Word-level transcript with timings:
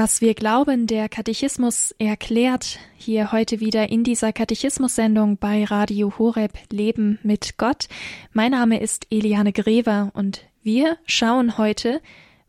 Was 0.00 0.20
wir 0.20 0.34
glauben, 0.34 0.86
der 0.86 1.08
Katechismus 1.08 1.92
erklärt 1.98 2.78
hier 2.96 3.32
heute 3.32 3.58
wieder 3.58 3.88
in 3.88 4.04
dieser 4.04 4.32
Katechismus-Sendung 4.32 5.38
bei 5.38 5.64
Radio 5.64 6.16
Horeb 6.16 6.52
Leben 6.70 7.18
mit 7.24 7.58
Gott. 7.58 7.88
Mein 8.32 8.52
Name 8.52 8.78
ist 8.78 9.08
Eliane 9.10 9.52
Grever 9.52 10.12
und 10.14 10.44
wir 10.62 10.98
schauen 11.04 11.58
heute, 11.58 12.00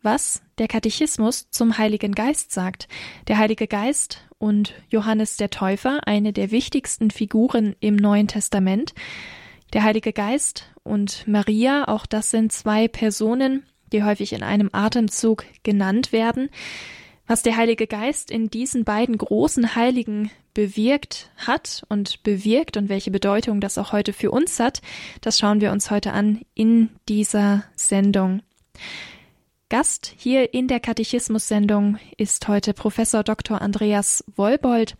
was 0.03 0.43
der 0.59 0.67
Katechismus 0.67 1.49
zum 1.49 1.79
Heiligen 1.79 2.13
Geist 2.13 2.51
sagt. 2.51 2.87
Der 3.27 3.39
Heilige 3.39 3.65
Geist 3.65 4.19
und 4.37 4.75
Johannes 4.91 5.35
der 5.37 5.49
Täufer, 5.49 6.01
eine 6.05 6.33
der 6.33 6.51
wichtigsten 6.51 7.09
Figuren 7.09 7.75
im 7.79 7.95
Neuen 7.95 8.27
Testament. 8.27 8.93
Der 9.73 9.81
Heilige 9.81 10.13
Geist 10.13 10.69
und 10.83 11.27
Maria, 11.27 11.87
auch 11.87 12.05
das 12.05 12.29
sind 12.29 12.51
zwei 12.51 12.87
Personen, 12.87 13.63
die 13.91 14.03
häufig 14.03 14.33
in 14.33 14.43
einem 14.43 14.69
Atemzug 14.71 15.45
genannt 15.63 16.11
werden. 16.11 16.51
Was 17.29 17.43
der 17.43 17.55
Heilige 17.57 17.85
Geist 17.85 18.31
in 18.31 18.49
diesen 18.49 18.85
beiden 18.85 19.15
großen 19.15 19.75
Heiligen 19.75 20.31
bewirkt 20.55 21.29
hat 21.37 21.83
und 21.87 22.23
bewirkt 22.23 22.75
und 22.75 22.89
welche 22.89 23.11
Bedeutung 23.11 23.61
das 23.61 23.77
auch 23.77 23.91
heute 23.91 24.13
für 24.13 24.31
uns 24.31 24.59
hat, 24.59 24.81
das 25.21 25.37
schauen 25.37 25.61
wir 25.61 25.71
uns 25.71 25.91
heute 25.91 26.11
an 26.11 26.41
in 26.55 26.89
dieser 27.07 27.65
Sendung. 27.75 28.41
Gast 29.69 30.11
hier 30.17 30.55
in 30.55 30.67
der 30.67 30.79
Katechismus-Sendung 30.79 31.99
ist 32.17 32.47
heute 32.47 32.73
Professor 32.73 33.23
Dr. 33.23 33.61
Andreas 33.61 34.23
Wolbold. 34.35 34.97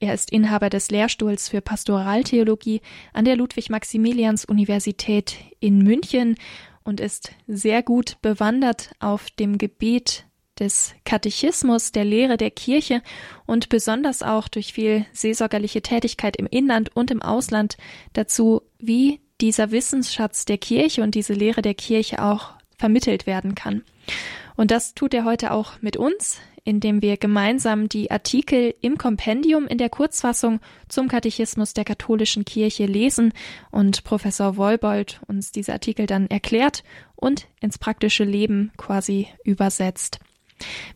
Er 0.00 0.14
ist 0.14 0.32
Inhaber 0.32 0.70
des 0.70 0.90
Lehrstuhls 0.90 1.48
für 1.48 1.60
Pastoraltheologie 1.60 2.80
an 3.12 3.24
der 3.24 3.36
Ludwig-Maximilians-Universität 3.36 5.36
in 5.60 5.78
München 5.78 6.34
und 6.82 6.98
ist 6.98 7.30
sehr 7.46 7.84
gut 7.84 8.16
bewandert 8.20 8.90
auf 8.98 9.30
dem 9.30 9.58
Gebiet 9.58 10.24
des 10.60 10.94
Katechismus, 11.04 11.92
der 11.92 12.04
Lehre 12.04 12.36
der 12.36 12.50
Kirche 12.50 13.02
und 13.46 13.68
besonders 13.68 14.22
auch 14.22 14.48
durch 14.48 14.72
viel 14.72 15.06
seelsorgerliche 15.12 15.82
Tätigkeit 15.82 16.36
im 16.36 16.46
Inland 16.46 16.94
und 16.94 17.10
im 17.10 17.22
Ausland 17.22 17.76
dazu, 18.12 18.62
wie 18.78 19.20
dieser 19.40 19.70
Wissensschatz 19.70 20.44
der 20.44 20.58
Kirche 20.58 21.02
und 21.02 21.14
diese 21.14 21.32
Lehre 21.32 21.62
der 21.62 21.74
Kirche 21.74 22.22
auch 22.22 22.52
vermittelt 22.76 23.26
werden 23.26 23.54
kann. 23.54 23.84
Und 24.56 24.70
das 24.70 24.94
tut 24.94 25.14
er 25.14 25.24
heute 25.24 25.52
auch 25.52 25.80
mit 25.80 25.96
uns, 25.96 26.40
indem 26.64 27.00
wir 27.00 27.16
gemeinsam 27.16 27.88
die 27.88 28.10
Artikel 28.10 28.74
im 28.80 28.98
Kompendium 28.98 29.66
in 29.66 29.78
der 29.78 29.88
Kurzfassung 29.88 30.60
zum 30.88 31.08
Katechismus 31.08 31.72
der 31.72 31.84
katholischen 31.84 32.44
Kirche 32.44 32.86
lesen 32.86 33.32
und 33.70 34.04
Professor 34.04 34.56
Wolbold 34.56 35.20
uns 35.26 35.50
diese 35.52 35.72
Artikel 35.72 36.06
dann 36.06 36.26
erklärt 36.26 36.84
und 37.16 37.46
ins 37.60 37.78
praktische 37.78 38.24
Leben 38.24 38.72
quasi 38.76 39.28
übersetzt. 39.44 40.20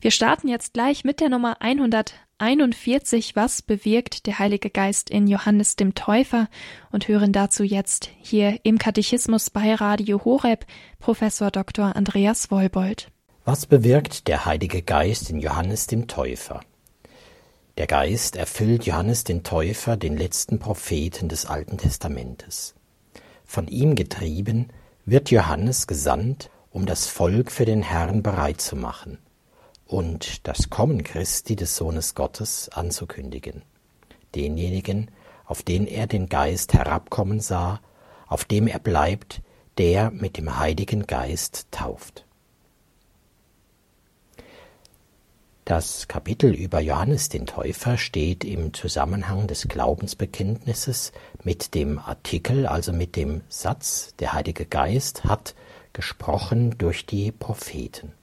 Wir 0.00 0.10
starten 0.10 0.48
jetzt 0.48 0.74
gleich 0.74 1.04
mit 1.04 1.20
der 1.20 1.28
Nummer 1.28 1.60
141, 1.60 3.36
was 3.36 3.62
bewirkt 3.62 4.26
der 4.26 4.38
Heilige 4.38 4.70
Geist 4.70 5.10
in 5.10 5.26
Johannes 5.26 5.76
dem 5.76 5.94
Täufer 5.94 6.48
und 6.90 7.08
hören 7.08 7.32
dazu 7.32 7.62
jetzt 7.62 8.10
hier 8.20 8.58
im 8.64 8.78
Katechismus 8.78 9.50
bei 9.50 9.74
Radio 9.74 10.24
Horeb 10.24 10.66
Professor 10.98 11.50
Dr. 11.50 11.94
Andreas 11.94 12.50
Wolbold. 12.50 13.10
Was 13.44 13.66
bewirkt 13.66 14.28
der 14.28 14.44
Heilige 14.44 14.82
Geist 14.82 15.30
in 15.30 15.38
Johannes 15.38 15.86
dem 15.86 16.08
Täufer? 16.08 16.60
Der 17.78 17.86
Geist 17.86 18.36
erfüllt 18.36 18.84
Johannes 18.84 19.24
den 19.24 19.44
Täufer, 19.44 19.96
den 19.96 20.16
letzten 20.16 20.58
Propheten 20.58 21.28
des 21.28 21.46
Alten 21.46 21.78
Testamentes. 21.78 22.74
Von 23.44 23.66
ihm 23.68 23.94
getrieben 23.94 24.68
wird 25.06 25.30
Johannes 25.30 25.86
gesandt, 25.86 26.50
um 26.70 26.86
das 26.86 27.06
Volk 27.06 27.50
für 27.50 27.64
den 27.64 27.82
Herrn 27.82 28.22
bereit 28.22 28.60
zu 28.60 28.76
machen 28.76 29.18
und 29.92 30.48
das 30.48 30.70
Kommen 30.70 31.04
Christi 31.04 31.54
des 31.54 31.76
Sohnes 31.76 32.14
Gottes 32.14 32.70
anzukündigen, 32.70 33.60
denjenigen, 34.34 35.10
auf 35.44 35.62
den 35.62 35.86
er 35.86 36.06
den 36.06 36.30
Geist 36.30 36.72
herabkommen 36.72 37.40
sah, 37.40 37.78
auf 38.26 38.46
dem 38.46 38.66
er 38.66 38.78
bleibt, 38.78 39.42
der 39.76 40.10
mit 40.10 40.38
dem 40.38 40.58
Heiligen 40.58 41.06
Geist 41.06 41.66
tauft. 41.70 42.24
Das 45.66 46.08
Kapitel 46.08 46.54
über 46.54 46.80
Johannes 46.80 47.28
den 47.28 47.44
Täufer 47.44 47.98
steht 47.98 48.44
im 48.44 48.72
Zusammenhang 48.72 49.46
des 49.46 49.68
Glaubensbekenntnisses 49.68 51.12
mit 51.44 51.74
dem 51.74 51.98
Artikel, 51.98 52.66
also 52.66 52.94
mit 52.94 53.14
dem 53.14 53.42
Satz, 53.50 54.14
der 54.18 54.32
Heilige 54.32 54.64
Geist 54.64 55.24
hat 55.24 55.54
gesprochen 55.92 56.78
durch 56.78 57.04
die 57.04 57.30
Propheten 57.30 58.14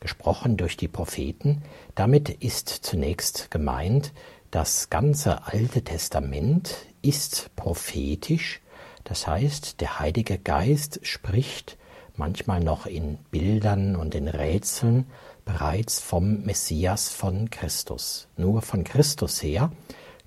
gesprochen 0.00 0.56
durch 0.56 0.76
die 0.76 0.88
Propheten. 0.88 1.62
Damit 1.94 2.28
ist 2.28 2.68
zunächst 2.68 3.50
gemeint, 3.50 4.12
das 4.50 4.90
ganze 4.90 5.46
Alte 5.46 5.82
Testament 5.82 6.74
ist 7.02 7.50
prophetisch, 7.56 8.60
das 9.04 9.26
heißt, 9.26 9.80
der 9.80 10.00
Heilige 10.00 10.38
Geist 10.38 11.00
spricht 11.02 11.78
manchmal 12.18 12.60
noch 12.60 12.86
in 12.86 13.16
Bildern 13.30 13.96
und 13.96 14.14
in 14.14 14.28
Rätseln 14.28 15.06
bereits 15.44 16.00
vom 16.00 16.42
Messias 16.42 17.08
von 17.08 17.48
Christus. 17.48 18.28
Nur 18.36 18.60
von 18.60 18.84
Christus 18.84 19.42
her 19.42 19.72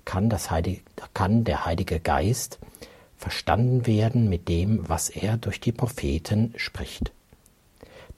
kann, 0.04 0.28
das 0.28 0.50
Heilige, 0.50 0.80
kann 1.14 1.44
der 1.44 1.64
Heilige 1.64 2.00
Geist 2.00 2.58
verstanden 3.16 3.86
werden 3.86 4.28
mit 4.28 4.48
dem, 4.48 4.88
was 4.88 5.10
er 5.10 5.36
durch 5.36 5.60
die 5.60 5.70
Propheten 5.70 6.54
spricht. 6.56 7.12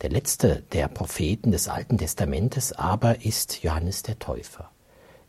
Der 0.03 0.11
letzte 0.11 0.63
der 0.73 0.89
Propheten 0.89 1.51
des 1.51 1.69
Alten 1.69 1.99
Testamentes 1.99 2.73
aber 2.73 3.25
ist 3.25 3.63
Johannes 3.63 4.03
der 4.03 4.19
Täufer. 4.19 4.71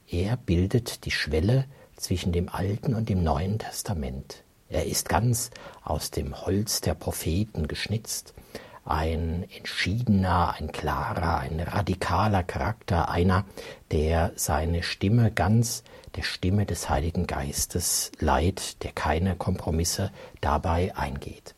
Er 0.07 0.37
bildet 0.37 1.05
die 1.05 1.11
Schwelle 1.11 1.65
zwischen 1.95 2.31
dem 2.31 2.49
Alten 2.49 2.93
und 2.93 3.09
dem 3.09 3.23
Neuen 3.23 3.59
Testament. 3.59 4.43
Er 4.69 4.85
ist 4.85 5.07
ganz 5.07 5.51
aus 5.83 6.11
dem 6.11 6.45
Holz 6.45 6.81
der 6.81 6.95
Propheten 6.95 7.67
geschnitzt, 7.67 8.33
ein 8.83 9.47
entschiedener, 9.55 10.53
ein 10.59 10.71
klarer, 10.71 11.39
ein 11.39 11.59
radikaler 11.59 12.43
Charakter, 12.43 13.09
einer, 13.09 13.45
der 13.91 14.31
seine 14.35 14.83
Stimme 14.83 15.31
ganz 15.31 15.83
der 16.15 16.21
Stimme 16.21 16.65
des 16.65 16.89
Heiligen 16.89 17.25
Geistes 17.27 18.11
leiht, 18.19 18.83
der 18.83 18.91
keine 18.91 19.35
Kompromisse 19.35 20.11
dabei 20.39 20.95
eingeht. 20.95 21.54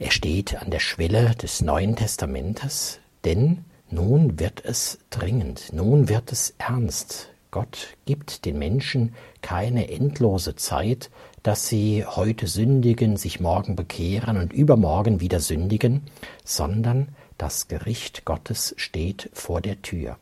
Er 0.00 0.12
steht 0.12 0.54
an 0.54 0.70
der 0.70 0.78
Schwelle 0.78 1.34
des 1.34 1.60
Neuen 1.60 1.96
Testamentes, 1.96 3.00
denn 3.24 3.64
nun 3.90 4.38
wird 4.38 4.64
es 4.64 5.00
dringend, 5.10 5.72
nun 5.72 6.08
wird 6.08 6.30
es 6.30 6.54
ernst. 6.58 7.30
Gott 7.50 7.96
gibt 8.04 8.44
den 8.44 8.60
Menschen 8.60 9.14
keine 9.42 9.90
endlose 9.90 10.54
Zeit, 10.54 11.10
dass 11.42 11.66
sie 11.66 12.04
heute 12.06 12.46
sündigen, 12.46 13.16
sich 13.16 13.40
morgen 13.40 13.74
bekehren 13.74 14.36
und 14.36 14.52
übermorgen 14.52 15.20
wieder 15.20 15.40
sündigen, 15.40 16.02
sondern 16.44 17.08
das 17.36 17.66
Gericht 17.66 18.24
Gottes 18.24 18.74
steht 18.76 19.30
vor 19.32 19.60
der 19.60 19.82
Tür. 19.82 20.16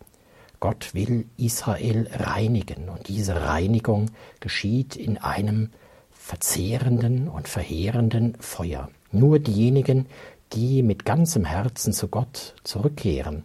Gott 0.59 0.95
will 0.95 1.27
Israel 1.37 2.09
reinigen 2.15 2.89
und 2.89 3.09
diese 3.09 3.43
Reinigung 3.43 4.11
geschieht 4.41 4.97
in 4.97 5.19
einem 5.19 5.69
verzehrenden 6.13 7.29
und 7.29 7.47
verheerenden 7.47 8.37
Feuer. 8.41 8.89
Nur 9.13 9.39
diejenigen, 9.39 10.07
die 10.53 10.83
mit 10.83 11.05
ganzem 11.05 11.45
Herzen 11.45 11.93
zu 11.93 12.09
Gott 12.09 12.55
zurückkehren, 12.65 13.45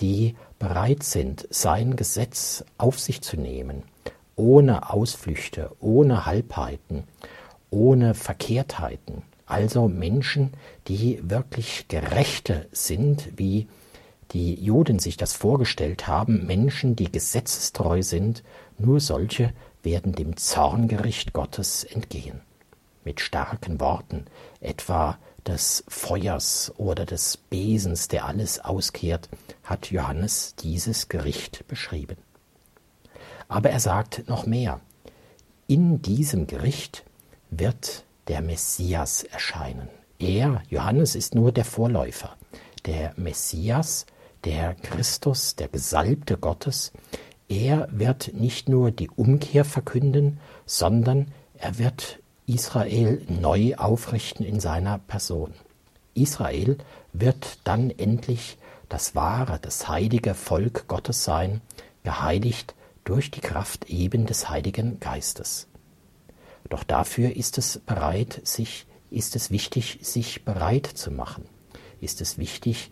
die 0.00 0.36
bereit 0.58 1.02
sind, 1.02 1.46
sein 1.50 1.96
Gesetz 1.96 2.64
auf 2.78 2.98
sich 2.98 3.20
zu 3.22 3.36
nehmen, 3.36 3.82
ohne 4.36 4.90
Ausflüchte, 4.90 5.70
ohne 5.80 6.26
Halbheiten, 6.26 7.04
ohne 7.70 8.14
Verkehrtheiten, 8.14 9.22
also 9.46 9.88
Menschen, 9.88 10.52
die 10.88 11.20
wirklich 11.22 11.86
Gerechte 11.88 12.66
sind, 12.72 13.28
wie 13.36 13.66
die 14.32 14.54
Juden 14.54 14.98
sich 14.98 15.16
das 15.16 15.32
vorgestellt 15.32 16.06
haben, 16.06 16.46
Menschen, 16.46 16.96
die 16.96 17.10
gesetzestreu 17.10 18.02
sind, 18.02 18.42
nur 18.78 19.00
solche 19.00 19.52
werden 19.82 20.12
dem 20.12 20.36
Zorngericht 20.36 21.32
Gottes 21.32 21.84
entgehen 21.84 22.42
mit 23.04 23.20
starken 23.20 23.80
Worten, 23.80 24.26
etwa 24.60 25.18
des 25.46 25.84
Feuers 25.88 26.72
oder 26.76 27.06
des 27.06 27.36
Besens, 27.36 28.08
der 28.08 28.26
alles 28.26 28.60
auskehrt, 28.60 29.28
hat 29.64 29.90
Johannes 29.90 30.54
dieses 30.56 31.08
Gericht 31.08 31.66
beschrieben. 31.68 32.16
Aber 33.48 33.70
er 33.70 33.80
sagt 33.80 34.28
noch 34.28 34.46
mehr. 34.46 34.80
In 35.66 36.02
diesem 36.02 36.46
Gericht 36.46 37.04
wird 37.50 38.04
der 38.28 38.42
Messias 38.42 39.22
erscheinen. 39.22 39.88
Er, 40.18 40.62
Johannes, 40.68 41.14
ist 41.14 41.34
nur 41.34 41.52
der 41.52 41.64
Vorläufer. 41.64 42.36
Der 42.84 43.12
Messias, 43.16 44.06
der 44.44 44.74
Christus, 44.74 45.56
der 45.56 45.68
Gesalbte 45.68 46.36
Gottes, 46.36 46.92
er 47.48 47.88
wird 47.90 48.32
nicht 48.34 48.68
nur 48.68 48.90
die 48.90 49.08
Umkehr 49.08 49.64
verkünden, 49.64 50.40
sondern 50.66 51.28
er 51.54 51.78
wird 51.78 52.18
Israel 52.48 53.20
neu 53.28 53.74
aufrichten 53.76 54.44
in 54.44 54.58
seiner 54.58 54.98
Person. 54.98 55.52
Israel 56.14 56.78
wird 57.12 57.58
dann 57.64 57.90
endlich 57.90 58.56
das 58.88 59.14
wahre, 59.14 59.58
das 59.60 59.86
heilige 59.86 60.34
Volk 60.34 60.88
Gottes 60.88 61.24
sein, 61.24 61.60
geheiligt 62.04 62.74
durch 63.04 63.30
die 63.30 63.42
Kraft 63.42 63.90
eben 63.90 64.24
des 64.24 64.48
Heiligen 64.48 64.98
Geistes. 64.98 65.68
Doch 66.70 66.84
dafür 66.84 67.36
ist 67.36 67.58
es 67.58 67.80
bereit, 67.80 68.40
sich, 68.44 68.86
ist 69.10 69.36
es 69.36 69.50
wichtig, 69.50 69.98
sich 70.00 70.46
bereit 70.46 70.86
zu 70.86 71.10
machen. 71.10 71.44
Ist 72.00 72.22
es 72.22 72.38
wichtig, 72.38 72.90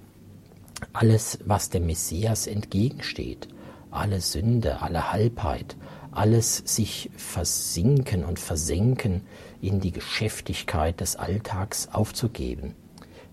alles, 0.92 1.38
was 1.46 1.70
dem 1.70 1.86
Messias 1.86 2.46
entgegensteht, 2.46 3.48
alle 3.90 4.20
Sünde, 4.20 4.82
alle 4.82 5.12
Halbheit, 5.12 5.76
alles 6.16 6.62
sich 6.64 7.10
versinken 7.16 8.24
und 8.24 8.38
versenken 8.38 9.26
in 9.60 9.80
die 9.80 9.92
Geschäftigkeit 9.92 11.00
des 11.00 11.16
Alltags 11.16 11.88
aufzugeben. 11.92 12.74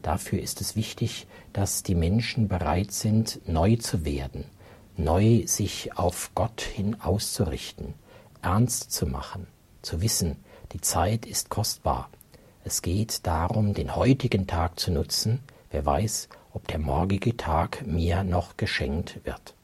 Dafür 0.02 0.42
ist 0.42 0.60
es 0.60 0.76
wichtig, 0.76 1.28
dass 1.54 1.84
die 1.84 1.96
Menschen 1.96 2.50
bereit 2.50 2.92
sind, 2.92 3.40
neu 3.48 3.78
zu 3.78 4.04
werden, 4.04 4.44
neu 4.98 5.44
sich 5.46 5.98
auf 5.98 6.32
Gott 6.36 6.62
hin 6.62 7.00
auszurichten, 7.00 7.94
ernst 8.42 8.92
zu 8.92 9.06
machen, 9.06 9.48
zu 9.82 10.02
wissen, 10.02 10.36
die 10.74 10.82
Zeit 10.82 11.26
ist 11.26 11.50
kostbar. 11.50 12.10
Es 12.66 12.82
geht 12.82 13.26
darum, 13.26 13.74
den 13.74 13.96
heutigen 13.96 14.46
Tag 14.46 14.80
zu 14.80 14.92
nutzen, 14.92 15.40
wer 15.72 15.86
weiß, 15.86 16.28
ob 16.54 16.68
der 16.68 16.80
morgige 16.80 17.38
Tag 17.38 17.88
mir 17.88 18.24
noch 18.24 18.58
geschenkt 18.58 19.22
wird. 19.24 19.56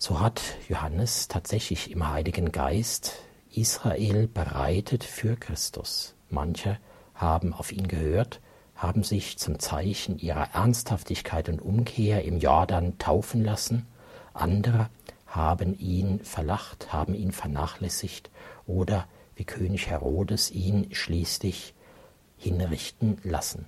So 0.00 0.20
hat 0.20 0.40
Johannes 0.68 1.26
tatsächlich 1.26 1.90
im 1.90 2.08
Heiligen 2.08 2.52
Geist 2.52 3.14
Israel 3.52 4.28
bereitet 4.28 5.02
für 5.02 5.34
Christus. 5.34 6.14
Manche 6.30 6.78
haben 7.16 7.52
auf 7.52 7.72
ihn 7.72 7.88
gehört, 7.88 8.40
haben 8.76 9.02
sich 9.02 9.38
zum 9.38 9.58
Zeichen 9.58 10.20
ihrer 10.20 10.54
Ernsthaftigkeit 10.54 11.48
und 11.48 11.60
Umkehr 11.60 12.24
im 12.24 12.38
Jordan 12.38 12.96
taufen 12.98 13.42
lassen, 13.42 13.88
andere 14.34 14.88
haben 15.26 15.76
ihn 15.76 16.20
verlacht, 16.20 16.92
haben 16.92 17.14
ihn 17.14 17.32
vernachlässigt 17.32 18.30
oder 18.68 19.08
wie 19.34 19.44
König 19.44 19.88
Herodes 19.88 20.52
ihn 20.52 20.94
schließlich 20.94 21.74
hinrichten 22.36 23.18
lassen. 23.24 23.66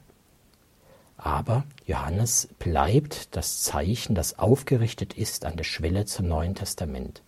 Aber 1.22 1.64
Johannes 1.84 2.48
bleibt 2.58 3.36
das 3.36 3.62
Zeichen, 3.62 4.14
das 4.14 4.38
aufgerichtet 4.38 5.12
ist 5.12 5.44
an 5.44 5.56
der 5.56 5.64
Schwelle 5.64 6.06
zum 6.06 6.28
Neuen 6.28 6.54
Testament. 6.54 7.22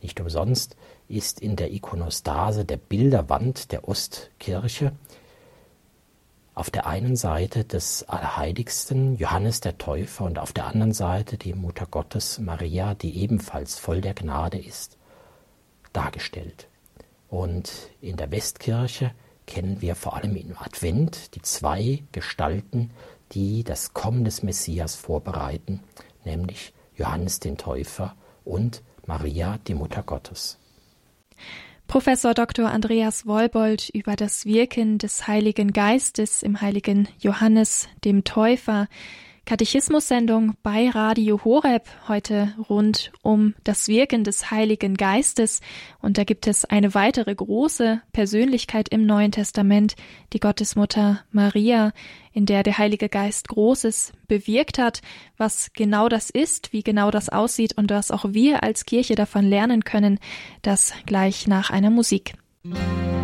Nicht 0.00 0.20
umsonst 0.20 0.74
ist 1.06 1.38
in 1.40 1.54
der 1.56 1.70
Ikonostase 1.70 2.64
der 2.64 2.78
Bilderwand 2.78 3.72
der 3.72 3.86
Ostkirche 3.86 4.92
auf 6.54 6.70
der 6.70 6.86
einen 6.86 7.14
Seite 7.14 7.64
des 7.64 8.08
Allerheiligsten 8.08 9.16
Johannes 9.16 9.60
der 9.60 9.76
Täufer 9.76 10.24
und 10.24 10.38
auf 10.38 10.54
der 10.54 10.66
anderen 10.66 10.92
Seite 10.92 11.36
die 11.36 11.52
Mutter 11.52 11.84
Gottes 11.84 12.38
Maria, 12.38 12.94
die 12.94 13.18
ebenfalls 13.18 13.78
voll 13.78 14.00
der 14.00 14.14
Gnade 14.14 14.58
ist, 14.58 14.96
dargestellt. 15.92 16.68
Und 17.28 17.70
in 18.00 18.16
der 18.16 18.30
Westkirche 18.30 19.12
kennen 19.46 19.80
wir 19.80 19.94
vor 19.94 20.16
allem 20.16 20.36
im 20.36 20.56
Advent 20.58 21.34
die 21.34 21.42
zwei 21.42 22.02
Gestalten, 22.12 22.90
die 23.32 23.64
das 23.64 23.94
Kommen 23.94 24.24
des 24.24 24.42
Messias 24.42 24.94
vorbereiten, 24.94 25.80
nämlich 26.24 26.72
Johannes 26.96 27.40
den 27.40 27.56
Täufer 27.56 28.14
und 28.44 28.82
Maria, 29.06 29.58
die 29.66 29.74
Mutter 29.74 30.02
Gottes. 30.02 30.58
Professor 31.86 32.32
Dr. 32.34 32.70
Andreas 32.70 33.26
Wolbold 33.26 33.90
über 33.90 34.16
das 34.16 34.46
Wirken 34.46 34.98
des 34.98 35.26
Heiligen 35.28 35.72
Geistes 35.72 36.42
im 36.42 36.60
heiligen 36.60 37.08
Johannes 37.20 37.88
dem 38.04 38.24
Täufer 38.24 38.88
Katechismus-Sendung 39.46 40.54
bei 40.62 40.88
Radio 40.88 41.44
Horeb 41.44 41.86
heute 42.08 42.54
rund 42.70 43.12
um 43.22 43.54
das 43.62 43.88
Wirken 43.88 44.24
des 44.24 44.50
Heiligen 44.50 44.94
Geistes. 44.96 45.60
Und 46.00 46.16
da 46.16 46.24
gibt 46.24 46.46
es 46.46 46.64
eine 46.64 46.94
weitere 46.94 47.34
große 47.34 48.00
Persönlichkeit 48.12 48.88
im 48.88 49.04
Neuen 49.04 49.32
Testament, 49.32 49.96
die 50.32 50.40
Gottesmutter 50.40 51.24
Maria, 51.30 51.92
in 52.32 52.46
der 52.46 52.62
der 52.62 52.78
Heilige 52.78 53.10
Geist 53.10 53.48
Großes 53.48 54.12
bewirkt 54.28 54.78
hat. 54.78 55.02
Was 55.36 55.70
genau 55.74 56.08
das 56.08 56.30
ist, 56.30 56.72
wie 56.72 56.82
genau 56.82 57.10
das 57.10 57.28
aussieht 57.28 57.76
und 57.76 57.90
was 57.90 58.10
auch 58.10 58.24
wir 58.28 58.62
als 58.62 58.86
Kirche 58.86 59.14
davon 59.14 59.44
lernen 59.44 59.84
können, 59.84 60.18
das 60.62 60.94
gleich 61.04 61.46
nach 61.46 61.68
einer 61.68 61.90
Musik. 61.90 62.32
Musik 62.62 63.23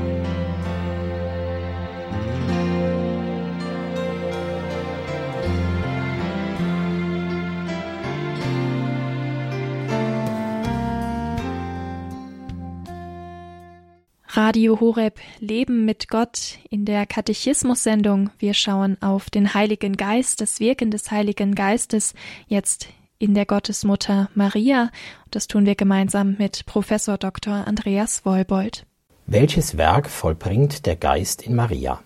Radio 14.32 14.78
Horeb 14.78 15.18
Leben 15.40 15.84
mit 15.84 16.08
Gott 16.08 16.60
in 16.70 16.84
der 16.84 17.04
Katechismus-Sendung. 17.04 18.30
Wir 18.38 18.54
schauen 18.54 18.96
auf 19.02 19.28
den 19.28 19.54
Heiligen 19.54 19.96
Geist, 19.96 20.40
das 20.40 20.60
Wirken 20.60 20.92
des 20.92 21.10
Heiligen 21.10 21.56
Geistes 21.56 22.14
jetzt 22.46 22.86
in 23.18 23.34
der 23.34 23.44
Gottesmutter 23.44 24.30
Maria. 24.36 24.90
Das 25.32 25.48
tun 25.48 25.66
wir 25.66 25.74
gemeinsam 25.74 26.36
mit 26.38 26.64
Professor 26.66 27.18
Dr. 27.18 27.66
Andreas 27.66 28.24
Wolbold. 28.24 28.86
Welches 29.26 29.76
Werk 29.76 30.08
vollbringt 30.08 30.86
der 30.86 30.94
Geist 30.94 31.42
in 31.42 31.56
Maria? 31.56 32.00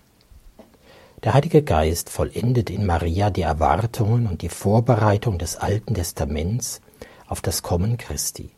Der 1.23 1.35
Heilige 1.35 1.61
Geist 1.61 2.09
vollendet 2.09 2.71
in 2.71 2.87
Maria 2.87 3.29
die 3.29 3.43
Erwartungen 3.43 4.25
und 4.25 4.41
die 4.41 4.49
Vorbereitung 4.49 5.37
des 5.37 5.57
Alten 5.57 5.93
Testaments 5.93 6.81
auf 7.27 7.41
das 7.41 7.61
Kommen 7.61 7.97
Christi. 7.97 8.49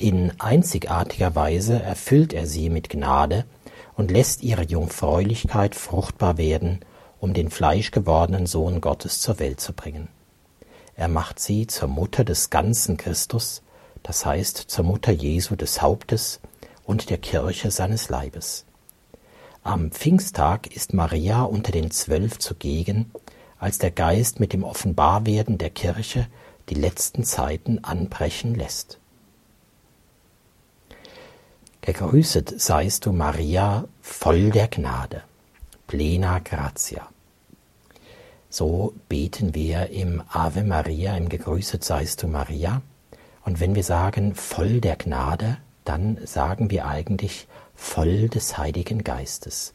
In 0.00 0.32
einzigartiger 0.38 1.34
Weise 1.34 1.82
erfüllt 1.82 2.32
er 2.32 2.46
sie 2.46 2.70
mit 2.70 2.88
Gnade 2.88 3.44
und 3.96 4.12
lässt 4.12 4.44
ihre 4.44 4.62
Jungfräulichkeit 4.62 5.74
fruchtbar 5.74 6.38
werden, 6.38 6.78
um 7.18 7.34
den 7.34 7.50
fleischgewordenen 7.50 8.46
Sohn 8.46 8.80
Gottes 8.80 9.20
zur 9.20 9.40
Welt 9.40 9.58
zu 9.58 9.72
bringen. 9.72 10.06
Er 10.94 11.08
macht 11.08 11.40
sie 11.40 11.66
zur 11.66 11.88
Mutter 11.88 12.22
des 12.22 12.48
ganzen 12.48 12.96
Christus, 12.96 13.62
das 14.04 14.24
heißt 14.24 14.56
zur 14.56 14.84
Mutter 14.84 15.10
Jesu 15.10 15.56
des 15.56 15.82
Hauptes 15.82 16.38
und 16.84 17.10
der 17.10 17.18
Kirche 17.18 17.72
seines 17.72 18.08
Leibes. 18.08 18.66
Am 19.64 19.90
Pfingsttag 19.90 20.68
ist 20.68 20.94
Maria 20.94 21.42
unter 21.42 21.72
den 21.72 21.90
Zwölf 21.90 22.38
zugegen, 22.38 23.10
als 23.58 23.78
der 23.78 23.90
Geist 23.90 24.38
mit 24.38 24.52
dem 24.52 24.62
Offenbarwerden 24.62 25.58
der 25.58 25.70
Kirche 25.70 26.28
die 26.68 26.74
letzten 26.74 27.24
Zeiten 27.24 27.82
anbrechen 27.82 28.54
lässt. 28.54 29.00
Gegrüßet 31.88 32.60
seist 32.60 33.06
du, 33.06 33.12
Maria, 33.12 33.84
voll 34.02 34.50
der 34.50 34.68
Gnade, 34.68 35.22
plena 35.86 36.38
gratia. 36.38 37.08
So 38.50 38.92
beten 39.08 39.54
wir 39.54 39.88
im 39.88 40.22
Ave 40.28 40.64
Maria, 40.64 41.16
im 41.16 41.30
Gegrüßet 41.30 41.82
seist 41.82 42.22
du, 42.22 42.28
Maria. 42.28 42.82
Und 43.42 43.58
wenn 43.58 43.74
wir 43.74 43.84
sagen 43.84 44.34
voll 44.34 44.82
der 44.82 44.96
Gnade, 44.96 45.56
dann 45.86 46.18
sagen 46.26 46.70
wir 46.70 46.86
eigentlich 46.86 47.48
voll 47.74 48.28
des 48.28 48.58
Heiligen 48.58 49.02
Geistes. 49.02 49.72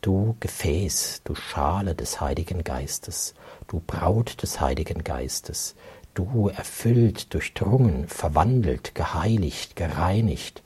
Du 0.00 0.36
Gefäß, 0.38 1.22
du 1.24 1.34
Schale 1.34 1.96
des 1.96 2.20
Heiligen 2.20 2.62
Geistes, 2.62 3.34
du 3.66 3.82
Braut 3.84 4.40
des 4.44 4.60
Heiligen 4.60 5.02
Geistes, 5.02 5.74
du 6.14 6.50
erfüllt, 6.50 7.34
durchdrungen, 7.34 8.06
verwandelt, 8.06 8.94
geheiligt, 8.94 9.74
gereinigt, 9.74 10.62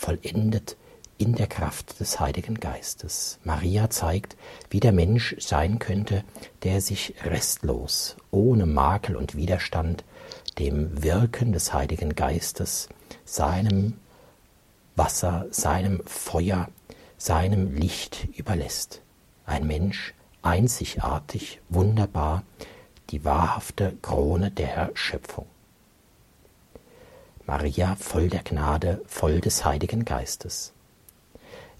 vollendet 0.00 0.76
in 1.18 1.34
der 1.34 1.46
Kraft 1.46 2.00
des 2.00 2.18
Heiligen 2.18 2.54
Geistes. 2.54 3.38
Maria 3.44 3.90
zeigt, 3.90 4.36
wie 4.70 4.80
der 4.80 4.92
Mensch 4.92 5.36
sein 5.38 5.78
könnte, 5.78 6.24
der 6.62 6.80
sich 6.80 7.14
restlos, 7.24 8.16
ohne 8.30 8.64
Makel 8.64 9.16
und 9.16 9.36
Widerstand, 9.36 10.02
dem 10.58 11.02
Wirken 11.02 11.52
des 11.52 11.74
Heiligen 11.74 12.14
Geistes, 12.14 12.88
seinem 13.26 13.98
Wasser, 14.96 15.46
seinem 15.50 16.00
Feuer, 16.06 16.68
seinem 17.18 17.74
Licht 17.74 18.26
überlässt. 18.34 19.02
Ein 19.44 19.66
Mensch, 19.66 20.14
einzigartig, 20.40 21.60
wunderbar, 21.68 22.44
die 23.10 23.26
wahrhafte 23.26 23.94
Krone 24.00 24.50
der 24.50 24.90
Schöpfung. 24.94 25.46
Maria 27.50 27.96
voll 27.96 28.28
der 28.28 28.44
Gnade, 28.44 29.00
voll 29.08 29.40
des 29.40 29.64
Heiligen 29.64 30.04
Geistes. 30.04 30.72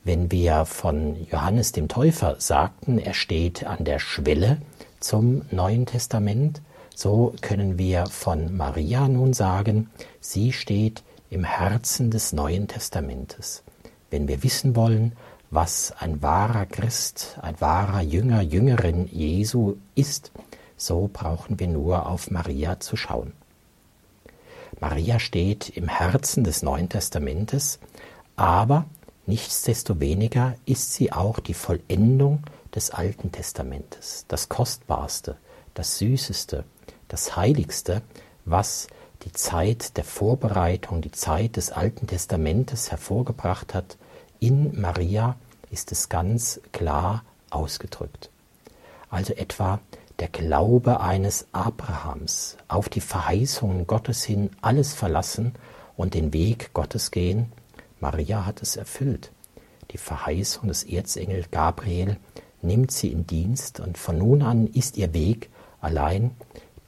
Wenn 0.02 0.32
wir 0.32 0.64
von 0.64 1.14
Johannes 1.30 1.70
dem 1.70 1.86
Täufer 1.86 2.34
sagten, 2.40 2.98
er 2.98 3.14
steht 3.14 3.64
an 3.64 3.84
der 3.84 4.00
Schwelle 4.00 4.60
zum 4.98 5.42
Neuen 5.52 5.86
Testament, 5.86 6.60
so 6.96 7.34
können 7.40 7.78
wir 7.78 8.06
von 8.06 8.56
Maria 8.56 9.06
nun 9.06 9.32
sagen, 9.32 9.88
sie 10.18 10.52
steht 10.52 11.04
im 11.30 11.44
Herzen 11.44 12.10
des 12.10 12.32
Neuen 12.32 12.66
Testamentes. 12.66 13.62
Wenn 14.10 14.26
wir 14.26 14.42
wissen 14.42 14.74
wollen, 14.74 15.12
was 15.52 15.94
ein 16.00 16.20
wahrer 16.20 16.66
Christ, 16.66 17.38
ein 17.42 17.60
wahrer 17.60 18.02
Jünger, 18.02 18.42
Jüngerin 18.42 19.06
Jesu 19.06 19.76
ist, 19.94 20.32
so 20.76 21.08
brauchen 21.12 21.60
wir 21.60 21.68
nur 21.68 22.08
auf 22.08 22.28
Maria 22.32 22.80
zu 22.80 22.96
schauen. 22.96 23.34
Maria 24.80 25.18
steht 25.18 25.68
im 25.68 25.88
Herzen 25.88 26.42
des 26.42 26.62
Neuen 26.62 26.88
Testamentes, 26.88 27.78
aber 28.37 28.87
nichtsdestoweniger 29.26 30.56
ist 30.64 30.94
sie 30.94 31.12
auch 31.12 31.38
die 31.38 31.54
Vollendung 31.54 32.42
des 32.75 32.90
Alten 32.90 33.30
Testamentes, 33.30 34.25
das 34.28 34.49
Kostbarste, 34.49 35.37
das 35.75 35.99
Süßeste, 35.99 36.64
das 37.08 37.37
Heiligste, 37.37 38.02
was 38.46 38.87
die 39.25 39.32
Zeit 39.32 39.99
der 39.99 40.04
Vorbereitung, 40.04 41.02
die 41.02 41.10
Zeit 41.10 41.56
des 41.56 41.70
Alten 41.70 42.06
Testamentes 42.06 42.90
hervorgebracht 42.90 43.75
hat. 43.75 43.99
In 44.38 44.80
Maria 44.80 45.37
ist 45.70 45.92
es 45.92 46.08
ganz 46.08 46.60
klar 46.72 47.22
ausgedrückt. 47.50 48.30
Also 49.10 49.34
etwa 49.34 49.80
der 50.20 50.28
Glaube 50.28 51.00
eines 51.00 51.46
Abrahams 51.52 52.58
auf 52.68 52.90
die 52.90 53.00
Verheißungen 53.00 53.86
Gottes 53.86 54.22
hin 54.22 54.50
alles 54.60 54.92
verlassen 54.92 55.54
und 55.96 56.12
den 56.12 56.34
Weg 56.34 56.74
Gottes 56.74 57.10
gehen, 57.10 57.50
Maria 58.00 58.44
hat 58.44 58.60
es 58.60 58.76
erfüllt. 58.76 59.32
Die 59.92 59.98
Verheißung 59.98 60.68
des 60.68 60.84
Erzengel 60.84 61.46
Gabriel 61.50 62.18
nimmt 62.60 62.90
sie 62.90 63.08
in 63.08 63.26
Dienst 63.26 63.80
und 63.80 63.96
von 63.96 64.18
nun 64.18 64.42
an 64.42 64.66
ist 64.66 64.98
ihr 64.98 65.14
Weg 65.14 65.48
allein 65.80 66.32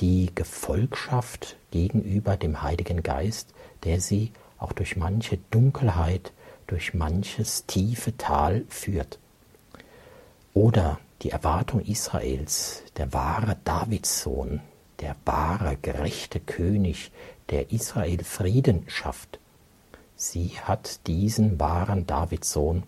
die 0.01 0.31
Gefolgschaft 0.35 1.57
gegenüber 1.71 2.37
dem 2.37 2.63
Heiligen 2.63 3.03
Geist, 3.03 3.55
der 3.85 4.01
sie 4.01 4.33
auch 4.59 4.73
durch 4.73 4.97
manche 4.97 5.39
Dunkelheit, 5.51 6.33
durch 6.67 6.93
manches 6.93 7.65
tiefe 7.67 8.15
Tal 8.19 8.65
führt. 8.69 9.19
Oder 10.55 10.99
die 11.23 11.31
Erwartung 11.31 11.81
Israels, 11.81 12.83
der 12.97 13.13
wahre 13.13 13.57
Davidssohn, 13.65 14.61
der 15.01 15.17
wahre 15.25 15.77
gerechte 15.81 16.41
König, 16.41 17.11
der 17.51 17.71
Israel 17.73 18.23
Frieden 18.25 18.85
schafft. 18.89 19.39
Sie 20.17 20.51
hat 20.63 21.07
diesen 21.07 21.59
wahren 21.59 22.07
Davidssohn, 22.07 22.83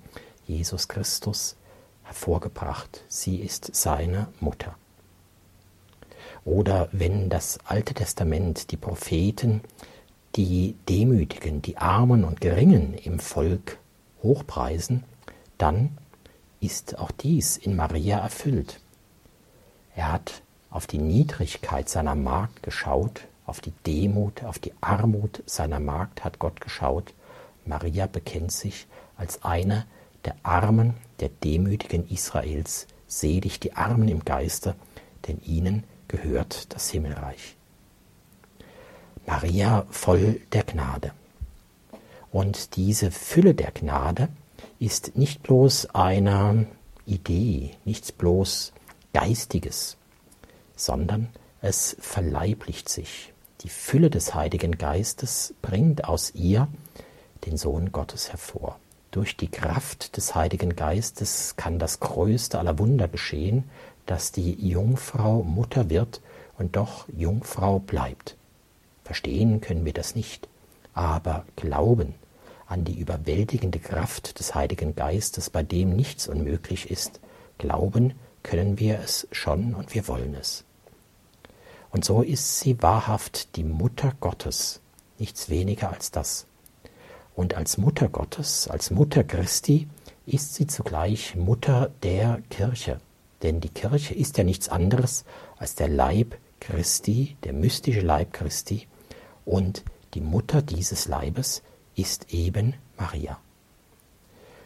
Jesus 0.47 0.89
Christus, 0.89 1.57
hervorgebracht. 2.03 3.03
Sie 3.09 3.37
ist 3.37 3.75
seine 3.75 4.29
Mutter. 4.41 4.77
Oder 6.45 6.89
wenn 6.93 7.31
das 7.31 7.59
Alte 7.65 7.95
Testament 7.95 8.71
die 8.71 8.77
Propheten, 8.77 9.63
die 10.37 10.77
Demütigen, 10.89 11.63
die 11.63 11.79
Armen 11.79 12.25
und 12.25 12.41
Geringen 12.41 12.95
im 12.95 13.19
Volk 13.19 13.79
hochpreisen, 14.23 15.05
dann 15.57 15.97
ist 16.65 16.99
auch 16.99 17.11
dies 17.11 17.57
in 17.57 17.77
Maria 17.77 18.19
erfüllt. 18.19 18.81
Er 19.95 20.13
hat 20.13 20.43
auf 20.71 20.87
die 20.87 20.99
Niedrigkeit 20.99 21.89
seiner 21.89 22.15
Magd 22.15 22.63
geschaut, 22.63 23.23
auf 23.47 23.61
die 23.61 23.73
Demut, 23.87 24.43
auf 24.45 24.59
die 24.59 24.73
Armut 24.81 25.43
seiner 25.47 25.81
Magd 25.81 26.25
hat 26.25 26.39
Gott 26.39 26.61
geschaut. 26.61 27.13
Maria 27.67 28.07
bekennt 28.07 28.53
sich 28.53 28.87
als 29.17 29.45
eine 29.45 29.87
der 30.25 30.35
Armen, 30.43 30.95
der 31.21 31.29
Demütigen 31.29 32.09
Israels, 32.09 32.87
selig 33.07 33.61
die 33.61 33.75
Armen 33.75 34.09
im 34.09 34.25
Geiste, 34.25 34.75
denn 35.29 35.41
ihnen 35.45 35.85
gehört 36.09 36.73
das 36.75 36.91
Himmelreich. 36.91 37.57
Maria 39.27 39.87
voll 39.91 40.41
der 40.53 40.65
Gnade. 40.65 41.13
Und 42.33 42.77
diese 42.77 43.11
Fülle 43.11 43.55
der 43.55 43.71
Gnade 43.71 44.29
ist 44.79 45.17
nicht 45.17 45.43
bloß 45.43 45.95
eine 45.95 46.67
Idee, 47.07 47.73
nichts 47.85 48.13
bloß 48.13 48.73
Geistiges, 49.13 49.97
sondern 50.77 51.29
es 51.61 51.97
verleiblicht 52.01 52.89
sich. 52.89 53.33
Die 53.63 53.69
Fülle 53.69 54.11
des 54.11 54.35
Heiligen 54.35 54.77
Geistes 54.77 55.55
bringt 55.63 56.05
aus 56.05 56.35
ihr 56.35 56.69
den 57.47 57.57
Sohn 57.57 57.93
Gottes 57.93 58.31
hervor. 58.31 58.79
Durch 59.11 59.37
die 59.37 59.49
Kraft 59.49 60.17
des 60.17 60.35
Heiligen 60.35 60.77
Geistes 60.77 61.55
kann 61.57 61.79
das 61.79 62.01
größte 62.01 62.59
aller 62.59 62.79
Wunder 62.79 63.09
geschehen, 63.09 63.65
dass 64.07 64.33
die 64.33 64.53
Jungfrau 64.69 65.43
Mutter 65.43 65.89
wird 65.89 66.21
und 66.59 66.77
doch 66.77 67.07
Jungfrau 67.17 67.79
bleibt. 67.79 68.37
Verstehen 69.05 69.61
können 69.61 69.85
wir 69.85 69.93
das 69.93 70.15
nicht, 70.15 70.49
aber 70.95 71.45
glauben 71.57 72.15
an 72.67 72.85
die 72.85 72.99
überwältigende 72.99 73.79
Kraft 73.79 74.39
des 74.39 74.55
Heiligen 74.55 74.95
Geistes, 74.95 75.51
bei 75.51 75.63
dem 75.63 75.91
nichts 75.91 76.29
unmöglich 76.29 76.91
ist, 76.91 77.21
glauben 77.59 78.15
können 78.43 78.79
wir 78.79 79.01
es 79.01 79.27
schon 79.33 79.75
und 79.75 79.95
wir 79.95 80.09
wollen 80.09 80.35
es. 80.35 80.65
Und 81.91 82.05
so 82.05 82.23
ist 82.23 82.61
sie 82.61 82.83
wahrhaft 82.83 83.57
die 83.57 83.65
Mutter 83.65 84.13
Gottes, 84.21 84.81
nichts 85.19 85.49
weniger 85.49 85.93
als 85.93 86.11
das. 86.11 86.47
Und 87.37 87.55
als 87.55 87.79
Mutter 87.79 88.09
Gottes, 88.09 88.69
als 88.69 88.91
Mutter 88.91 89.25
Christi, 89.25 89.89
ist 90.27 90.55
sie 90.55 90.67
zugleich 90.67 91.37
Mutter 91.37 91.91
der 92.03 92.41
Kirche. 92.51 92.99
Denn 93.43 93.61
die 93.61 93.69
Kirche 93.69 94.15
ist 94.15 94.39
ja 94.39 94.45
nichts 94.45 94.69
anderes 94.69 95.25
als 95.57 95.75
der 95.75 95.89
Leib 95.89 96.37
Christi, 96.61 97.37
der 97.45 97.53
mystische 97.53 98.01
Leib 98.01 98.33
Christi. 98.33 98.89
Und 99.45 99.83
die 100.15 100.21
Mutter 100.21 100.63
dieses 100.63 101.09
Leibes 101.09 101.63
ist 101.97 102.33
eben 102.33 102.75
Maria. 102.99 103.39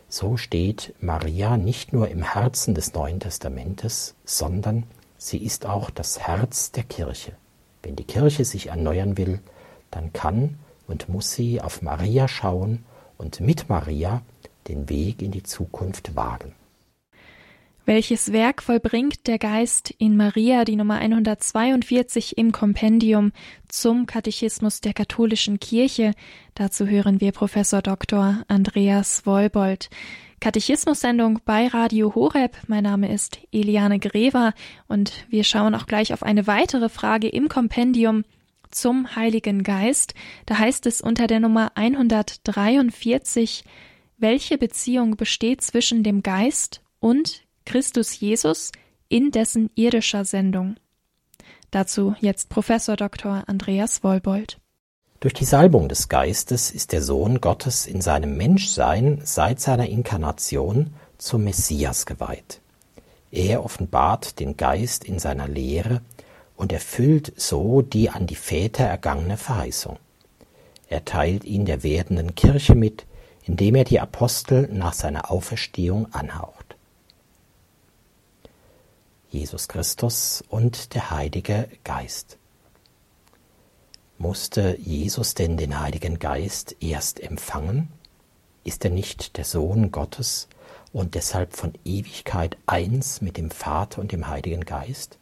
So 0.08 0.36
steht 0.36 0.94
Maria 1.00 1.56
nicht 1.56 1.92
nur 1.92 2.08
im 2.08 2.22
Herzen 2.22 2.74
des 2.74 2.94
Neuen 2.94 3.20
Testamentes, 3.20 4.14
sondern 4.24 4.84
sie 5.18 5.38
ist 5.38 5.66
auch 5.66 5.90
das 5.90 6.20
Herz 6.20 6.72
der 6.72 6.84
Kirche. 6.84 7.32
Wenn 7.82 7.96
die 7.96 8.04
Kirche 8.04 8.44
sich 8.44 8.68
erneuern 8.68 9.18
will, 9.18 9.40
dann 9.90 10.12
kann 10.12 10.58
und 10.86 11.08
muss 11.08 11.32
sie 11.32 11.60
auf 11.60 11.82
Maria 11.82 12.26
schauen 12.26 12.84
und 13.18 13.40
mit 13.40 13.68
Maria 13.68 14.22
den 14.68 14.88
Weg 14.88 15.22
in 15.22 15.30
die 15.30 15.42
Zukunft 15.42 16.16
wagen. 16.16 16.54
Welches 17.88 18.34
Werk 18.34 18.62
vollbringt 18.62 19.26
der 19.26 19.38
Geist 19.38 19.94
in 19.96 20.14
Maria, 20.14 20.66
die 20.66 20.76
Nummer 20.76 20.96
142 20.96 22.36
im 22.36 22.52
Kompendium 22.52 23.32
zum 23.66 24.04
Katechismus 24.04 24.82
der 24.82 24.92
katholischen 24.92 25.58
Kirche? 25.58 26.12
Dazu 26.54 26.86
hören 26.86 27.22
wir 27.22 27.32
Professor 27.32 27.80
Dr. 27.80 28.44
Andreas 28.46 29.24
Wolbold. 29.24 29.88
Katechismus-Sendung 30.38 31.40
bei 31.46 31.68
Radio 31.68 32.14
Horeb. 32.14 32.58
Mein 32.66 32.84
Name 32.84 33.10
ist 33.10 33.38
Eliane 33.52 33.98
Grever 33.98 34.52
und 34.86 35.24
wir 35.30 35.44
schauen 35.44 35.74
auch 35.74 35.86
gleich 35.86 36.12
auf 36.12 36.22
eine 36.22 36.46
weitere 36.46 36.90
Frage 36.90 37.30
im 37.30 37.48
Kompendium 37.48 38.24
zum 38.70 39.16
Heiligen 39.16 39.62
Geist. 39.62 40.12
Da 40.44 40.58
heißt 40.58 40.84
es 40.84 41.00
unter 41.00 41.26
der 41.26 41.40
Nummer 41.40 41.72
143, 41.74 43.64
welche 44.18 44.58
Beziehung 44.58 45.16
besteht 45.16 45.62
zwischen 45.62 46.02
dem 46.02 46.22
Geist 46.22 46.82
und 47.00 47.47
Christus 47.68 48.18
Jesus 48.18 48.72
in 49.10 49.30
dessen 49.30 49.68
irdischer 49.74 50.24
Sendung. 50.24 50.76
Dazu 51.70 52.14
jetzt 52.18 52.48
Professor 52.48 52.96
Dr. 52.96 53.44
Andreas 53.46 54.02
Wolbold. 54.02 54.58
Durch 55.20 55.34
die 55.34 55.44
Salbung 55.44 55.90
des 55.90 56.08
Geistes 56.08 56.70
ist 56.70 56.92
der 56.92 57.02
Sohn 57.02 57.42
Gottes 57.42 57.86
in 57.86 58.00
seinem 58.00 58.38
Menschsein 58.38 59.20
seit 59.22 59.60
seiner 59.60 59.86
Inkarnation 59.86 60.94
zum 61.18 61.44
Messias 61.44 62.06
geweiht. 62.06 62.62
Er 63.30 63.62
offenbart 63.62 64.40
den 64.40 64.56
Geist 64.56 65.04
in 65.04 65.18
seiner 65.18 65.46
Lehre 65.46 66.00
und 66.56 66.72
erfüllt 66.72 67.34
so 67.36 67.82
die 67.82 68.08
an 68.08 68.26
die 68.26 68.36
Väter 68.36 68.84
ergangene 68.84 69.36
Verheißung. 69.36 69.98
Er 70.88 71.04
teilt 71.04 71.44
ihn 71.44 71.66
der 71.66 71.82
werdenden 71.82 72.34
Kirche 72.34 72.74
mit, 72.74 73.04
indem 73.44 73.74
er 73.74 73.84
die 73.84 74.00
Apostel 74.00 74.70
nach 74.72 74.94
seiner 74.94 75.30
Auferstehung 75.30 76.10
anhaucht. 76.14 76.57
Jesus 79.30 79.68
Christus 79.68 80.42
und 80.48 80.94
der 80.94 81.10
Heilige 81.10 81.68
Geist. 81.84 82.38
Musste 84.16 84.78
Jesus 84.80 85.34
denn 85.34 85.58
den 85.58 85.78
Heiligen 85.78 86.18
Geist 86.18 86.76
erst 86.80 87.20
empfangen? 87.20 87.88
Ist 88.64 88.84
er 88.84 88.90
nicht 88.90 89.36
der 89.36 89.44
Sohn 89.44 89.92
Gottes 89.92 90.48
und 90.92 91.14
deshalb 91.14 91.54
von 91.54 91.74
Ewigkeit 91.84 92.56
eins 92.66 93.20
mit 93.20 93.36
dem 93.36 93.50
Vater 93.50 94.00
und 94.00 94.12
dem 94.12 94.28
Heiligen 94.28 94.64
Geist? 94.64 95.18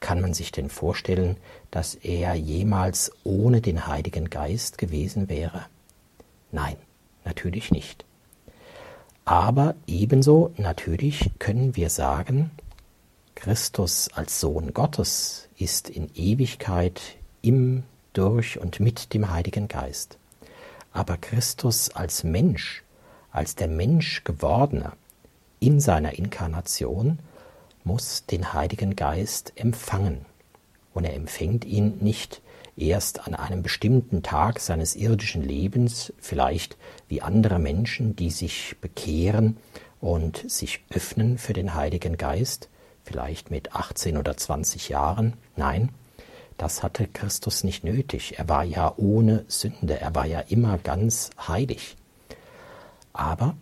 Kann 0.00 0.22
man 0.22 0.32
sich 0.32 0.50
denn 0.50 0.70
vorstellen, 0.70 1.36
dass 1.70 1.94
er 1.94 2.34
jemals 2.34 3.12
ohne 3.24 3.60
den 3.60 3.86
Heiligen 3.86 4.30
Geist 4.30 4.78
gewesen 4.78 5.28
wäre? 5.28 5.66
Nein, 6.50 6.76
natürlich 7.24 7.70
nicht. 7.70 8.04
Aber 9.26 9.74
ebenso 9.86 10.52
natürlich 10.56 11.30
können 11.38 11.76
wir 11.76 11.90
sagen, 11.90 12.50
Christus 13.34 14.08
als 14.14 14.40
Sohn 14.40 14.72
Gottes 14.72 15.48
ist 15.56 15.90
in 15.90 16.10
Ewigkeit 16.14 17.00
im, 17.42 17.82
durch 18.12 18.58
und 18.58 18.80
mit 18.80 19.12
dem 19.12 19.30
Heiligen 19.30 19.68
Geist. 19.68 20.18
Aber 20.92 21.16
Christus 21.16 21.90
als 21.90 22.24
Mensch, 22.24 22.82
als 23.32 23.56
der 23.56 23.68
Mensch 23.68 24.24
gewordene, 24.24 24.92
in 25.60 25.80
seiner 25.80 26.16
Inkarnation, 26.18 27.18
muss 27.82 28.24
den 28.26 28.52
Heiligen 28.52 28.96
Geist 28.96 29.52
empfangen. 29.56 30.24
und 30.94 31.04
er 31.04 31.14
empfängt 31.14 31.64
ihn 31.64 31.98
nicht 32.00 32.40
erst 32.76 33.26
an 33.26 33.34
einem 33.34 33.62
bestimmten 33.62 34.22
Tag 34.22 34.60
seines 34.60 34.96
irdischen 34.96 35.42
Lebens, 35.42 36.12
vielleicht 36.20 36.76
wie 37.08 37.20
andere 37.20 37.58
Menschen, 37.58 38.16
die 38.16 38.30
sich 38.30 38.76
bekehren 38.80 39.56
und 40.00 40.48
sich 40.48 40.80
öffnen 40.90 41.36
für 41.38 41.52
den 41.52 41.74
Heiligen 41.74 42.16
Geist, 42.16 42.68
vielleicht 43.04 43.50
mit 43.50 43.74
18 43.74 44.16
oder 44.16 44.36
20 44.36 44.88
Jahren. 44.88 45.34
Nein, 45.56 45.90
das 46.58 46.82
hatte 46.82 47.06
Christus 47.06 47.64
nicht 47.64 47.84
nötig. 47.84 48.38
Er 48.38 48.48
war 48.48 48.64
ja 48.64 48.94
ohne 48.96 49.44
Sünde, 49.48 50.00
er 50.00 50.14
war 50.14 50.26
ja 50.26 50.40
immer 50.40 50.78
ganz 50.78 51.30
heilig. 51.48 51.96
Aber 53.12 53.54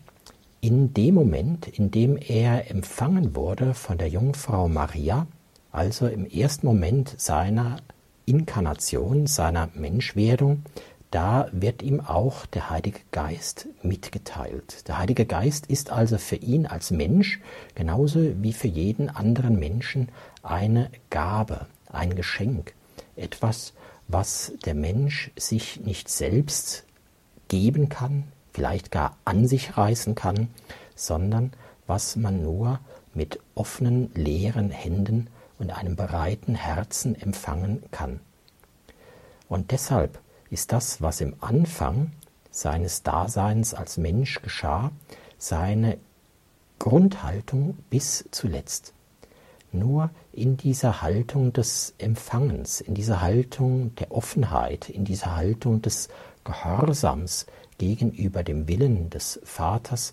in 0.61 0.95
dem 0.95 1.15
Moment, 1.15 1.67
in 1.67 1.91
dem 1.91 2.17
er 2.17 2.71
empfangen 2.71 3.35
wurde 3.35 3.75
von 3.75 3.99
der 3.99 4.09
Jungfrau 4.09 4.69
Maria, 4.69 5.27
also 5.73 6.07
im 6.07 6.27
ersten 6.27 6.67
Moment 6.67 7.15
seiner 7.19 7.79
Inkarnation, 8.27 9.27
seiner 9.27 9.71
Menschwerdung, 9.75 10.63
da 11.13 11.47
wird 11.53 11.83
ihm 11.83 12.01
auch 12.01 12.47
der 12.47 12.71
Heilige 12.71 13.01
Geist 13.13 13.69
mitgeteilt. 13.83 14.89
Der 14.89 14.99
Heilige 14.99 15.27
Geist 15.27 15.67
ist 15.67 15.91
also 15.91 16.17
für 16.17 16.37
ihn 16.37 16.67
als 16.67 16.91
Mensch 16.91 17.39
genauso 17.75 18.43
wie 18.43 18.55
für 18.55 18.67
jeden 18.67 19.11
anderen 19.11 19.59
Menschen 19.59 20.09
eine 20.43 20.91
Gabe, 21.11 21.67
ein 21.91 22.17
Geschenk, 22.17 22.73
etwas, 23.15 23.75
was 24.09 24.55
der 24.65 24.75
Mensch 24.75 25.31
sich 25.37 25.81
nicht 25.83 26.09
selbst 26.09 26.85
geben 27.49 27.91
kann, 27.91 28.25
vielleicht 28.55 28.91
gar 28.91 29.19
an 29.27 29.47
sich 29.47 29.77
reißen 29.77 30.15
kann, 30.15 30.49
sondern 30.95 31.53
was 31.87 32.17
man 32.17 32.43
nur 32.43 32.81
mit 33.13 33.39
offenen, 33.55 34.11
leeren 34.15 34.71
Händen 34.71 35.27
und 35.59 35.77
einem 35.77 35.95
bereiten 35.95 36.55
Herzen 36.55 37.15
empfangen 37.21 37.83
kann. 37.91 38.21
Und 39.51 39.73
deshalb 39.73 40.19
ist 40.53 40.71
das, 40.71 41.01
was 41.01 41.23
im 41.23 41.35
Anfang 41.41 42.13
seines 42.51 43.03
Daseins 43.03 43.73
als 43.73 43.97
Mensch 43.97 44.43
geschah, 44.43 44.93
seine 45.39 45.97
Grundhaltung 46.79 47.79
bis 47.89 48.29
zuletzt. 48.31 48.93
Nur 49.73 50.11
in 50.31 50.59
dieser 50.59 51.01
Haltung 51.01 51.55
des 51.55 51.95
Empfangens, 51.97 52.83
in 52.83 52.95
dieser 52.95 53.23
Haltung 53.23 53.95
der 53.95 54.13
Offenheit, 54.13 54.91
in 54.91 55.07
dieser 55.07 55.35
Haltung 55.37 55.81
des 55.81 56.11
Gehorsams 56.45 57.47
gegenüber 57.79 58.43
dem 58.43 58.69
Willen 58.69 59.09
des 59.09 59.41
Vaters 59.45 60.13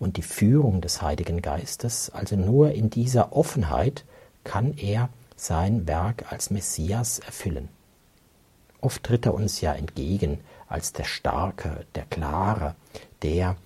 und 0.00 0.16
die 0.16 0.22
Führung 0.22 0.80
des 0.80 1.00
Heiligen 1.00 1.40
Geistes, 1.40 2.10
also 2.10 2.34
nur 2.34 2.72
in 2.72 2.90
dieser 2.90 3.32
Offenheit 3.32 4.04
kann 4.42 4.76
er 4.76 5.10
sein 5.36 5.86
Werk 5.86 6.32
als 6.32 6.50
Messias 6.50 7.20
erfüllen. 7.20 7.68
Oft 8.84 9.02
tritt 9.02 9.24
er 9.24 9.32
uns 9.32 9.62
ja 9.62 9.72
entgegen 9.72 10.40
als 10.68 10.92
der 10.92 11.04
Starke, 11.04 11.86
der 11.94 12.04
Klare, 12.04 12.74
der, 13.22 13.56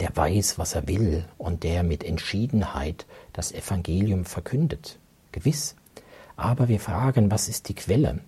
der 0.00 0.16
weiß, 0.16 0.58
was 0.58 0.74
er 0.74 0.88
will 0.88 1.26
und 1.36 1.62
der 1.62 1.82
mit 1.82 2.02
Entschiedenheit 2.02 3.04
das 3.34 3.52
Evangelium 3.52 4.24
verkündet. 4.24 4.98
Gewiss. 5.30 5.76
Aber 6.36 6.68
wir 6.68 6.80
fragen, 6.80 7.30
was 7.30 7.50
ist 7.50 7.68
die 7.68 7.74
Quelle? 7.74 8.20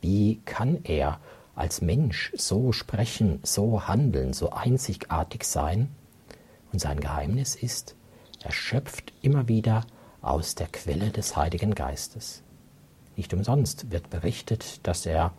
Wie 0.00 0.40
kann 0.44 0.80
er 0.82 1.20
als 1.54 1.82
Mensch 1.82 2.32
so 2.34 2.72
sprechen, 2.72 3.38
so 3.44 3.86
handeln, 3.86 4.32
so 4.32 4.50
einzigartig 4.50 5.44
sein? 5.44 5.88
Und 6.72 6.80
sein 6.80 6.98
Geheimnis 6.98 7.54
ist, 7.54 7.94
er 8.42 8.50
schöpft 8.50 9.12
immer 9.22 9.46
wieder 9.46 9.86
aus 10.20 10.56
der 10.56 10.66
Quelle 10.66 11.10
des 11.10 11.36
Heiligen 11.36 11.76
Geistes. 11.76 12.42
Nicht 13.16 13.34
umsonst 13.34 13.90
wird 13.90 14.08
berichtet, 14.08 14.80
dass 14.82 15.04
er 15.04 15.32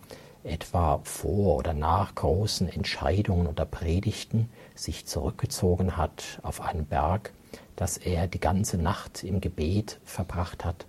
etwa 0.44 1.02
vor 1.04 1.58
oder 1.58 1.74
nach 1.74 2.16
großen 2.16 2.68
Entscheidungen 2.68 3.48
oder 3.48 3.66
Predigten 3.66 4.50
sich 4.76 5.06
zurückgezogen 5.06 5.98
hat 5.98 6.40
auf 6.44 6.62
einen 6.62 6.86
Berg, 6.86 7.32
dass 7.76 7.98
er 7.98 8.28
die 8.28 8.40
ganze 8.40 8.78
Nacht 8.78 9.24
im 9.24 9.42
Gebet 9.42 10.00
verbracht 10.04 10.66
hat 10.66 10.86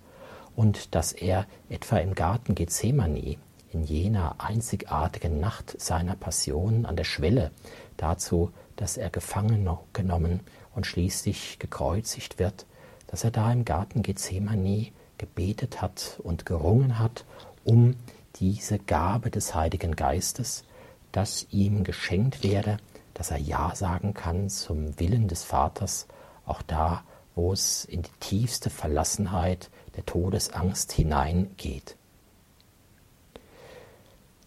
und 0.57 0.95
dass 0.95 1.12
er 1.12 1.47
etwa 1.69 1.99
im 1.99 2.15
Garten 2.15 2.55
Gethsemane 2.55 3.37
in 3.73 3.85
jener 3.85 4.37
einzigartigen 4.38 5.41
Nacht 5.41 5.81
seiner 5.81 6.15
Passion 6.15 6.85
an 6.85 6.97
der 6.97 7.05
Schwelle 7.05 7.51
dazu, 7.97 8.51
dass 8.77 8.97
er 8.97 9.11
gefangen 9.11 9.69
genommen 9.93 10.41
und 10.75 10.87
schließlich 10.87 11.59
gekreuzigt 11.59 12.38
wird, 12.38 12.67
dass 13.07 13.25
er 13.25 13.31
da 13.31 13.53
im 13.53 13.65
Garten 13.65 14.03
Gethsemane 14.03 14.88
gebetet 15.19 15.81
hat 15.81 16.19
und 16.23 16.47
gerungen 16.47 16.99
hat 16.99 17.25
um 17.65 17.95
diese 18.37 18.79
Gabe 18.79 19.31
des 19.31 19.55
Heiligen 19.55 19.97
Geistes, 19.97 20.64
dass 21.12 21.47
ihm 21.51 21.85
geschenkt 21.85 22.42
werde, 22.42 22.79
dass 23.14 23.31
er 23.31 23.38
Ja 23.38 23.75
sagen 23.75 24.14
kann 24.14 24.49
zum 24.49 24.99
Willen 24.99 25.29
des 25.29 25.45
Vaters, 25.45 26.07
auch 26.47 26.62
da, 26.62 27.05
wo 27.35 27.53
es 27.53 27.85
in 27.85 28.03
die 28.03 28.11
tiefste 28.21 28.71
Verlassenheit 28.71 29.71
der 29.97 30.05
Todesangst 30.07 30.92
hineingeht. 30.92 31.97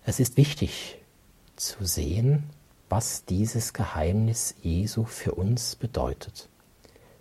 Es 0.03 0.19
ist 0.19 0.37
wichtig 0.37 0.99
zu 1.55 1.85
sehen, 1.85 2.49
was 2.89 3.25
dieses 3.25 3.73
Geheimnis 3.73 4.55
Jesu 4.61 5.05
für 5.05 5.33
uns 5.33 5.75
bedeutet. 5.75 6.49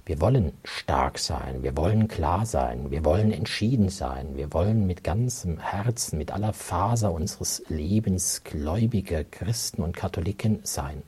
Wir 0.07 0.21
wollen 0.21 0.53
stark 0.65 1.19
sein, 1.19 1.63
wir 1.63 1.79
wollen 1.79 2.09
klar 2.09 2.45
sein, 2.45 2.91
wir 2.91 3.07
wollen 3.07 3.33
entschieden 3.33 3.89
sein, 3.89 4.37
wir 4.37 4.53
wollen 4.53 4.87
mit 4.87 5.03
ganzem 5.03 5.59
Herzen, 5.59 6.19
mit 6.19 6.31
aller 6.31 6.53
Faser 6.53 7.11
unseres 7.11 7.63
Lebens 7.69 8.45
gläubige 8.45 9.25
Christen 9.25 9.83
und 9.83 9.97
Katholiken 9.97 10.61
sein. 10.63 11.03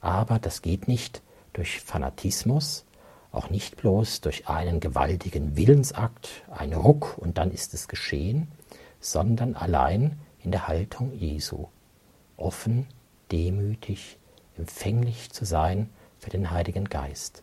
Aber 0.00 0.38
das 0.38 0.62
geht 0.62 0.86
nicht 0.86 1.22
durch 1.54 1.80
Fanatismus, 1.80 2.84
auch 3.32 3.50
nicht 3.50 3.78
bloß 3.78 4.20
durch 4.20 4.48
einen 4.48 4.78
gewaltigen 4.78 5.56
Willensakt, 5.56 6.44
ein 6.50 6.74
Ruck 6.74 7.18
und 7.18 7.36
dann 7.36 7.50
ist 7.50 7.74
es 7.74 7.88
geschehen, 7.88 8.46
sondern 9.00 9.56
allein 9.56 10.20
in 10.38 10.52
der 10.52 10.68
Haltung 10.68 11.12
Jesu, 11.14 11.66
offen, 12.36 12.86
demütig, 13.32 14.18
empfänglich 14.56 15.32
zu 15.32 15.44
sein 15.44 15.90
für 16.20 16.30
den 16.30 16.52
Heiligen 16.52 16.84
Geist 16.84 17.42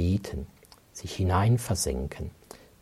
beten, 0.00 0.46
sich 0.92 1.14
hineinversenken 1.14 2.30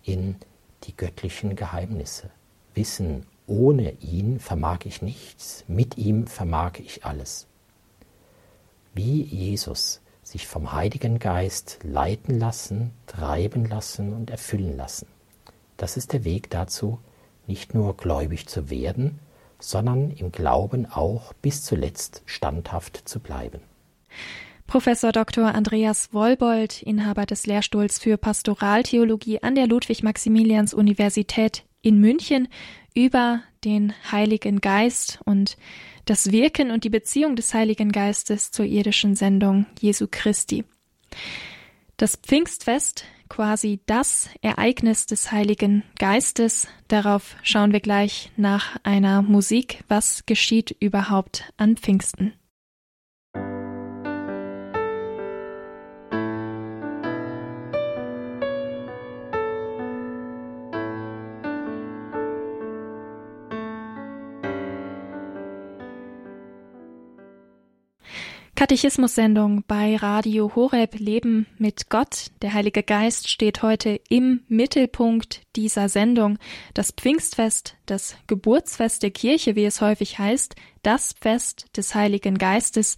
in 0.04 0.37
die 0.85 0.96
göttlichen 0.96 1.57
Geheimnisse, 1.57 2.31
wissen, 2.74 3.26
ohne 3.48 3.90
ihn 3.94 4.38
vermag 4.38 4.85
ich 4.85 5.02
nichts, 5.02 5.64
mit 5.66 5.98
ihm 5.98 6.28
vermag 6.28 6.78
ich 6.78 7.04
alles. 7.04 7.48
Wie 8.94 9.22
Jesus 9.22 10.00
sich 10.22 10.46
vom 10.46 10.72
Heiligen 10.72 11.18
Geist 11.18 11.81
leiten 11.83 12.38
lassen, 12.38 12.92
treiben 13.09 13.64
lassen 13.64 14.12
und 14.12 14.31
erfüllen 14.31 14.76
lassen. 14.76 15.09
Das 15.76 15.96
ist 15.96 16.12
der 16.12 16.22
Weg 16.22 16.50
dazu, 16.50 17.00
nicht 17.48 17.74
nur 17.74 17.96
gläubig 17.96 18.46
zu 18.46 18.70
werden, 18.70 19.18
sondern 19.59 20.12
im 20.12 20.31
Glauben 20.31 20.87
auch 20.87 21.33
bis 21.33 21.64
zuletzt 21.64 22.22
standhaft 22.26 23.09
zu 23.09 23.18
bleiben. 23.18 23.61
Professor 24.68 25.12
Dr. 25.12 25.54
Andreas 25.54 26.12
Wollbold, 26.12 26.83
Inhaber 26.83 27.24
des 27.24 27.46
Lehrstuhls 27.46 27.98
für 27.98 28.18
Pastoraltheologie 28.18 29.42
an 29.42 29.54
der 29.54 29.66
Ludwig-Maximilians-Universität 29.66 31.64
in 31.81 31.98
München, 31.98 32.48
über 32.94 33.40
den 33.64 33.94
Heiligen 34.12 34.61
Geist 34.61 35.20
und 35.24 35.57
das 36.04 36.33
Wirken 36.33 36.70
und 36.70 36.85
die 36.85 36.90
Beziehung 36.90 37.35
des 37.35 37.54
Heiligen 37.54 37.92
Geistes 37.92 38.50
zur 38.50 38.66
irdischen 38.66 39.16
Sendung 39.16 39.64
Jesu 39.81 40.07
Christi. 40.11 40.64
Das 41.96 42.16
Pfingstfest, 42.16 43.07
quasi 43.31 43.81
das 43.87 44.28
Ereignis 44.42 45.07
des 45.07 45.33
Heiligen 45.33 45.83
Geistes, 45.98 46.68
darauf 46.88 47.37
schauen 47.42 47.72
wir 47.72 47.81
gleich 47.81 48.33
nach 48.37 48.76
einer 48.83 49.22
Musik. 49.22 49.83
Was 49.88 50.26
geschieht 50.26 50.76
überhaupt 50.78 51.50
an 51.57 51.78
Pfingsten? 51.78 52.35
Katechismus-Sendung 68.59 69.62
bei 69.68 69.94
Radio 69.94 70.51
Horeb 70.57 70.99
Leben 70.99 71.47
mit 71.59 71.90
Gott. 71.90 72.33
Der 72.42 72.55
Heilige 72.55 72.83
Geist 72.83 73.29
steht 73.29 73.62
heute 73.62 74.01
im 74.09 74.40
Mittelpunkt 74.49 75.42
dieser 75.55 75.88
Sendung. 75.88 76.40
Das 76.75 76.90
Pfingstfest, 76.90 77.77
das 77.87 78.16
Geburtsfest 78.27 79.05
der 79.05 79.12
Kirche, 79.12 79.55
wie 79.55 79.64
es 79.64 79.81
häufig 79.81 80.18
heißt, 80.18 80.57
das 80.83 81.14
Fest 81.21 81.66
des 81.77 81.94
Heiligen 81.94 82.37
Geistes, 82.37 82.97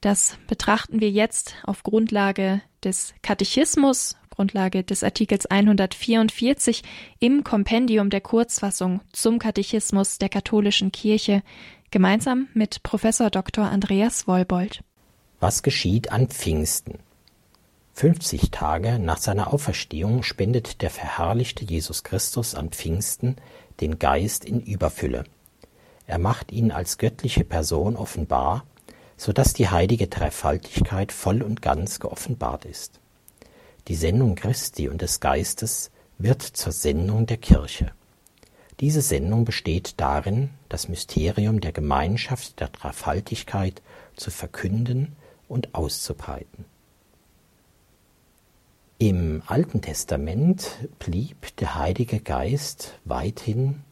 das 0.00 0.38
betrachten 0.46 1.02
wir 1.02 1.10
jetzt 1.10 1.56
auf 1.64 1.82
Grundlage 1.82 2.62
des 2.82 3.12
Katechismus, 3.20 4.16
Grundlage 4.30 4.84
des 4.84 5.04
Artikels 5.04 5.44
144 5.44 6.82
im 7.18 7.44
Kompendium 7.44 8.08
der 8.08 8.22
Kurzfassung 8.22 9.02
zum 9.12 9.38
Katechismus 9.38 10.16
der 10.16 10.30
katholischen 10.30 10.92
Kirche, 10.92 11.42
gemeinsam 11.90 12.48
mit 12.54 12.82
Professor 12.82 13.28
Dr. 13.28 13.66
Andreas 13.66 14.26
Wollbold. 14.26 14.82
Was 15.44 15.62
geschieht 15.62 16.10
an 16.10 16.28
Pfingsten? 16.28 17.00
50 17.92 18.50
Tage 18.50 18.98
nach 18.98 19.18
seiner 19.18 19.52
Auferstehung 19.52 20.22
spendet 20.22 20.80
der 20.80 20.88
verherrlichte 20.88 21.66
Jesus 21.66 22.02
Christus 22.02 22.54
an 22.54 22.70
Pfingsten 22.70 23.36
den 23.82 23.98
Geist 23.98 24.46
in 24.46 24.62
Überfülle. 24.62 25.24
Er 26.06 26.18
macht 26.18 26.50
ihn 26.50 26.72
als 26.72 26.96
göttliche 26.96 27.44
Person 27.44 27.94
offenbar, 27.94 28.64
so 29.18 29.34
dass 29.34 29.52
die 29.52 29.68
heilige 29.68 30.06
Dreifaltigkeit 30.06 31.12
voll 31.12 31.42
und 31.42 31.60
ganz 31.60 32.00
geoffenbart 32.00 32.64
ist. 32.64 32.98
Die 33.88 33.96
Sendung 33.96 34.36
Christi 34.36 34.88
und 34.88 35.02
des 35.02 35.20
Geistes 35.20 35.90
wird 36.16 36.40
zur 36.40 36.72
Sendung 36.72 37.26
der 37.26 37.36
Kirche. 37.36 37.92
Diese 38.80 39.02
Sendung 39.02 39.44
besteht 39.44 40.00
darin, 40.00 40.48
das 40.70 40.88
Mysterium 40.88 41.60
der 41.60 41.72
Gemeinschaft 41.72 42.60
der 42.60 42.68
Dreifaltigkeit 42.68 43.82
zu 44.16 44.30
verkünden 44.30 45.16
und 45.54 45.72
auszubreiten. 45.72 46.64
Im 48.98 49.44
Alten 49.46 49.82
Testament 49.82 50.88
blieb 50.98 51.56
der 51.58 51.76
Heilige 51.76 52.18
Geist 52.18 52.98
weithin 53.04 53.84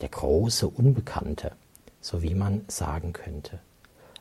der 0.00 0.08
große 0.08 0.66
Unbekannte, 0.66 1.52
so 2.00 2.22
wie 2.22 2.34
man 2.34 2.64
sagen 2.68 3.12
könnte. 3.12 3.60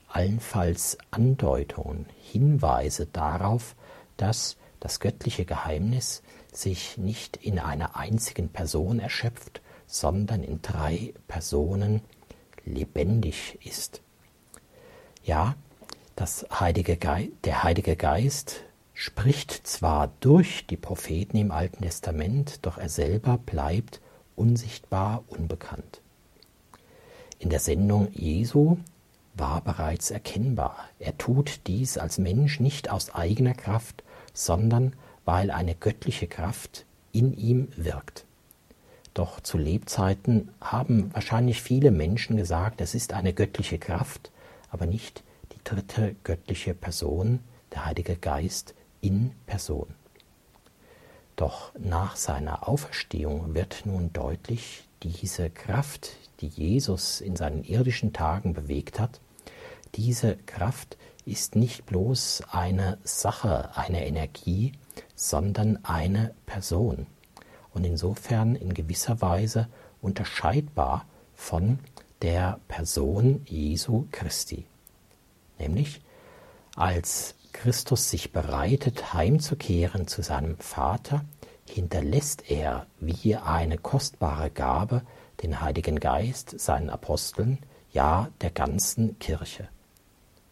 Allenfalls 0.09 0.97
Andeutungen, 1.11 2.07
Hinweise 2.21 3.05
darauf, 3.05 3.75
dass 4.17 4.57
das 4.81 4.99
göttliche 4.99 5.45
Geheimnis 5.45 6.23
sich 6.51 6.97
nicht 6.97 7.37
in 7.37 7.57
einer 7.57 7.95
einzigen 7.95 8.49
Person 8.49 8.99
erschöpft, 8.99 9.61
sondern 9.87 10.43
in 10.43 10.61
drei 10.61 11.13
Personen 11.29 12.01
lebendig 12.65 13.59
ist. 13.63 14.01
Ja, 15.23 15.55
das 16.15 16.45
Heilige 16.49 16.97
der 17.43 17.63
Heilige 17.63 17.97
Geist 17.97 18.63
spricht 18.93 19.51
zwar 19.67 20.11
durch 20.21 20.65
die 20.65 20.77
Propheten 20.77 21.35
im 21.35 21.51
Alten 21.51 21.83
Testament, 21.83 22.65
doch 22.65 22.77
er 22.77 22.87
selber 22.87 23.37
bleibt 23.37 23.99
unsichtbar, 24.37 25.23
unbekannt. 25.27 26.01
In 27.39 27.49
der 27.49 27.59
Sendung 27.59 28.07
Jesu 28.13 28.77
war 29.33 29.59
bereits 29.59 30.11
erkennbar, 30.11 30.77
er 30.99 31.17
tut 31.17 31.59
dies 31.67 31.97
als 31.97 32.17
Mensch 32.17 32.61
nicht 32.61 32.89
aus 32.89 33.13
eigener 33.13 33.53
Kraft, 33.53 34.03
sondern 34.33 34.93
weil 35.25 35.51
eine 35.51 35.75
göttliche 35.75 36.27
Kraft 36.27 36.85
in 37.11 37.33
ihm 37.37 37.67
wirkt. 37.75 38.23
Doch 39.13 39.41
zu 39.41 39.57
Lebzeiten 39.57 40.49
haben 40.61 41.13
wahrscheinlich 41.13 41.61
viele 41.61 41.91
Menschen 41.91 42.37
gesagt, 42.37 42.79
es 42.79 42.95
ist 42.95 43.11
eine 43.11 43.33
göttliche 43.33 43.79
Kraft, 43.79 44.31
aber 44.71 44.85
nicht 44.85 45.24
dritte 45.65 46.15
göttliche 46.23 46.73
Person, 46.73 47.39
der 47.73 47.85
Heilige 47.85 48.15
Geist 48.15 48.73
in 49.01 49.31
Person. 49.45 49.93
Doch 51.35 51.73
nach 51.77 52.15
seiner 52.15 52.69
Auferstehung 52.69 53.53
wird 53.53 53.85
nun 53.85 54.13
deutlich, 54.13 54.87
diese 55.03 55.49
Kraft, 55.49 56.11
die 56.39 56.47
Jesus 56.47 57.19
in 57.19 57.35
seinen 57.35 57.63
irdischen 57.65 58.13
Tagen 58.13 58.53
bewegt 58.53 58.99
hat, 58.99 59.19
diese 59.95 60.37
Kraft 60.45 60.97
ist 61.25 61.55
nicht 61.55 61.85
bloß 61.85 62.43
eine 62.51 62.99
Sache, 63.03 63.75
eine 63.75 64.05
Energie, 64.05 64.73
sondern 65.15 65.83
eine 65.83 66.33
Person 66.45 67.07
und 67.73 67.83
insofern 67.85 68.55
in 68.55 68.73
gewisser 68.73 69.21
Weise 69.21 69.67
unterscheidbar 70.01 71.05
von 71.33 71.79
der 72.21 72.59
Person 72.67 73.41
Jesu 73.45 74.07
Christi. 74.11 74.65
Nämlich 75.57 76.01
als 76.75 77.35
Christus 77.53 78.09
sich 78.09 78.31
bereitet, 78.31 79.13
heimzukehren 79.13 80.07
zu 80.07 80.21
seinem 80.21 80.57
Vater, 80.57 81.23
hinterlässt 81.67 82.49
er 82.49 82.85
wie 82.99 83.35
eine 83.35 83.77
kostbare 83.77 84.49
Gabe 84.49 85.01
den 85.41 85.61
Heiligen 85.61 85.99
Geist 85.99 86.59
seinen 86.59 86.89
Aposteln, 86.89 87.59
ja 87.91 88.29
der 88.41 88.51
ganzen 88.51 89.17
Kirche. 89.19 89.69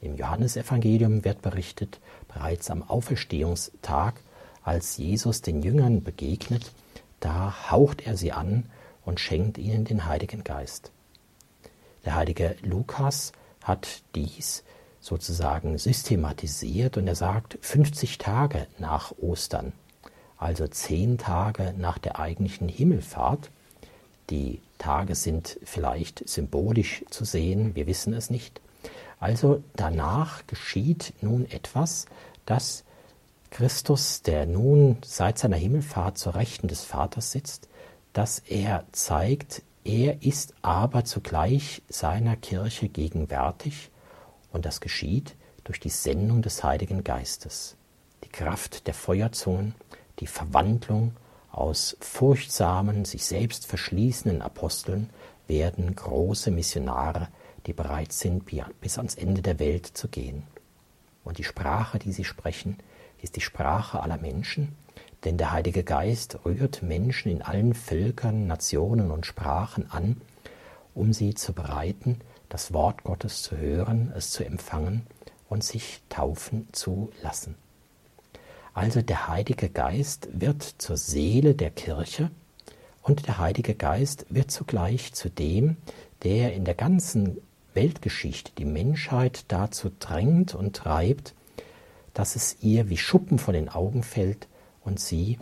Im 0.02 0.16
Johannesevangelium 0.18 1.24
wird 1.24 1.42
berichtet, 1.42 2.00
bereits 2.28 2.70
am 2.70 2.84
Auferstehungstag, 2.84 4.20
als 4.64 4.98
Jesus 4.98 5.42
den 5.42 5.62
Jüngern 5.62 6.04
begegnet, 6.04 6.72
da 7.20 7.70
haucht 7.72 8.06
er 8.06 8.18
sie 8.18 8.32
an 8.32 8.66
und 9.06 9.20
schenkt 9.20 9.58
ihnen 9.58 9.86
den 9.86 10.06
Heiligen 10.06 10.44
Geist. 10.44 10.92
Der 12.06 12.16
heilige 12.16 12.56
Lukas 12.62 13.34
hat 13.62 14.02
dies 14.16 14.64
sozusagen 15.04 15.78
systematisiert 15.78 16.96
und 16.96 17.08
er 17.08 17.16
sagt 17.16 17.58
50 17.62 18.18
Tage 18.18 18.68
nach 18.80 19.14
Ostern, 19.22 19.74
also 20.38 20.66
zehn 20.66 21.18
Tage 21.18 21.74
nach 21.78 21.98
der 21.98 22.20
eigentlichen 22.20 22.70
Himmelfahrt. 22.70 23.52
Die 24.30 24.62
Tage 24.78 25.16
sind 25.16 25.60
vielleicht 25.66 26.28
symbolisch 26.28 27.04
zu 27.10 27.26
sehen, 27.26 27.76
wir 27.76 27.86
wissen 27.86 28.14
es 28.14 28.30
nicht. 28.30 28.62
Also 29.20 29.62
danach 29.76 30.48
geschieht 30.48 31.14
nun 31.22 31.52
etwas, 31.52 32.06
das 32.46 32.86
Christus, 33.52 34.22
der 34.22 34.46
nun 34.46 34.98
seit 35.06 35.38
seiner 35.38 35.58
Himmelfahrt 35.58 36.18
zur 36.18 36.36
Rechten 36.36 36.70
des 36.70 36.86
Vaters 36.86 37.32
sitzt, 37.32 37.68
dass 38.14 38.40
er 38.40 38.86
zeigt, 38.94 39.64
er 39.84 40.24
ist 40.24 40.54
aber 40.62 41.04
zugleich 41.04 41.82
seiner 41.90 42.38
Kirche 42.38 42.88
gegenwärtig 42.88 43.90
und 44.54 44.66
das 44.66 44.80
geschieht 44.80 45.36
durch 45.66 45.80
die 45.80 45.90
Sendung 45.90 46.42
des 46.42 46.64
Heiligen 46.64 47.04
Geistes, 47.04 47.76
die 48.24 48.30
Kraft 48.30 48.88
der 48.88 48.94
Feuerzungen, 48.94 49.76
die 50.20 50.28
Verwandlung 50.28 51.14
aus 51.52 51.98
furchtsamen, 52.00 53.04
sich 53.06 53.26
selbst 53.26 53.66
verschließenden 53.66 54.42
Aposteln 54.42 55.10
werden 55.48 55.96
große 55.96 56.52
Missionare, 56.52 57.28
die 57.66 57.74
bereit 57.74 58.12
sind, 58.12 58.46
bis 58.82 58.98
ans 58.98 59.16
Ende 59.16 59.42
der 59.42 59.60
Welt 59.60 59.86
zu 59.86 60.08
gehen. 60.08 60.44
Und 61.24 61.38
die 61.38 61.44
Sprache, 61.44 62.00
die 62.00 62.12
sie 62.12 62.26
sprechen, 62.26 62.78
ist 63.22 63.36
die 63.36 63.42
Sprache 63.42 64.02
aller 64.02 64.18
Menschen, 64.18 64.76
denn 65.24 65.38
der 65.38 65.52
Heilige 65.52 65.84
Geist 65.84 66.40
rührt 66.46 66.84
Menschen 66.84 67.32
in 67.32 67.42
allen 67.42 67.74
Völkern, 67.74 68.48
Nationen 68.48 69.10
und 69.12 69.26
Sprachen 69.26 69.90
an, 69.90 70.22
um 70.94 71.14
sie 71.14 71.34
zu 71.34 71.54
bereiten 71.54 72.20
das 72.54 72.72
Wort 72.72 73.04
Gottes 73.04 73.42
zu 73.42 73.58
hören, 73.58 74.14
es 74.16 74.30
zu 74.30 74.46
empfangen 74.46 75.08
und 75.50 75.64
sich 75.64 76.04
taufen 76.08 76.68
zu 76.72 77.12
lassen. 77.24 77.56
Also 78.76 79.02
der 79.02 79.28
Heilige 79.28 79.70
Geist 79.70 80.30
wird 80.32 80.62
zur 80.62 80.96
Seele 80.96 81.56
der 81.56 81.72
Kirche 81.72 82.30
und 83.02 83.26
der 83.26 83.40
Heilige 83.40 83.74
Geist 83.74 84.28
wird 84.30 84.52
zugleich 84.52 85.14
zu 85.14 85.32
dem, 85.32 85.78
der 86.22 86.54
in 86.54 86.64
der 86.64 86.76
ganzen 86.76 87.42
Weltgeschichte 87.74 88.52
die 88.56 88.66
Menschheit 88.66 89.46
dazu 89.48 89.90
drängt 89.98 90.54
und 90.54 90.76
treibt, 90.76 91.34
dass 92.14 92.36
es 92.36 92.58
ihr 92.62 92.88
wie 92.88 92.98
Schuppen 92.98 93.40
von 93.40 93.56
den 93.56 93.68
Augen 93.68 94.04
fällt 94.04 94.48
und 94.86 95.00
sie 95.00 95.40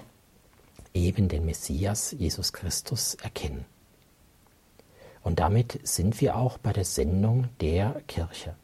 eben 0.93 1.28
den 1.28 1.43
Messias 1.43 2.15
Jesus 2.17 2.54
Christus 2.54 3.15
erkennen. 3.15 3.65
Und 5.23 5.39
damit 5.39 5.79
sind 5.84 6.19
wir 6.21 6.36
auch 6.36 6.57
bei 6.57 6.73
der 6.73 6.86
Sendung 6.86 7.47
der 7.60 8.01
Kirche. 8.07 8.55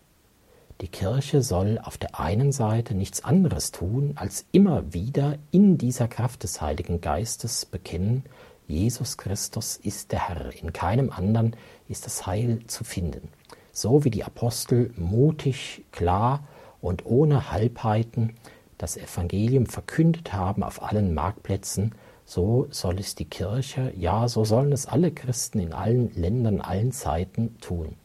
Die 0.82 0.88
Kirche 0.88 1.42
soll 1.42 1.80
auf 1.84 1.98
der 1.98 2.20
einen 2.20 2.52
Seite 2.52 2.94
nichts 2.94 3.24
anderes 3.24 3.72
tun, 3.72 4.14
als 4.16 4.46
immer 4.52 4.94
wieder 4.94 5.38
in 5.52 5.78
dieser 5.78 6.08
Kraft 6.08 6.44
des 6.44 6.62
Heiligen 6.62 7.02
Geistes 7.02 7.66
bekennen, 7.66 8.24
Jesus 8.68 9.18
Christus 9.18 9.78
ist 9.78 10.12
der 10.12 10.28
Herr, 10.28 10.54
in 10.54 10.74
keinem 10.74 11.10
anderen 11.10 11.56
ist 11.88 12.06
das 12.06 12.28
Heil 12.28 12.60
zu 12.68 12.84
finden. 12.84 13.30
So 13.72 14.04
wie 14.04 14.12
die 14.12 14.26
Apostel 14.26 14.92
mutig, 14.98 15.86
klar 15.94 16.44
und 16.82 17.06
ohne 17.06 17.50
Halbheiten 17.52 18.36
das 18.78 18.98
Evangelium 18.98 19.68
verkündet 19.68 20.34
haben 20.34 20.64
auf 20.64 20.84
allen 20.84 21.14
Marktplätzen, 21.14 21.96
so 22.28 22.68
soll 22.72 23.00
es 23.00 23.16
die 23.16 23.26
Kirche, 23.26 23.94
ja, 23.98 24.28
so 24.28 24.44
sollen 24.44 24.74
es 24.74 24.86
alle 24.86 25.12
Christen 25.12 25.60
in 25.60 25.72
allen 25.72 26.14
Ländern, 26.14 26.60
allen 26.60 26.92
Zeiten 26.92 27.58
tun. 27.62 27.96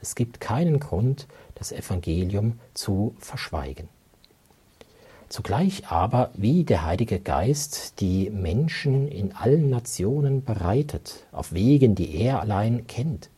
Es 0.00 0.14
gibt 0.14 0.40
keinen 0.40 0.78
Grund, 0.78 1.26
das 1.56 1.72
Evangelium 1.72 2.60
zu 2.72 3.16
verschweigen. 3.18 3.88
Zugleich 5.28 5.88
aber, 5.88 6.30
wie 6.34 6.62
der 6.62 6.86
Heilige 6.86 7.18
Geist 7.18 8.00
die 8.00 8.30
Menschen 8.30 9.08
in 9.08 9.34
allen 9.34 9.68
Nationen 9.68 10.44
bereitet, 10.44 11.26
auf 11.32 11.52
Wegen, 11.52 11.96
die 11.96 12.14
er 12.14 12.40
allein 12.40 12.86
kennt, 12.86 13.28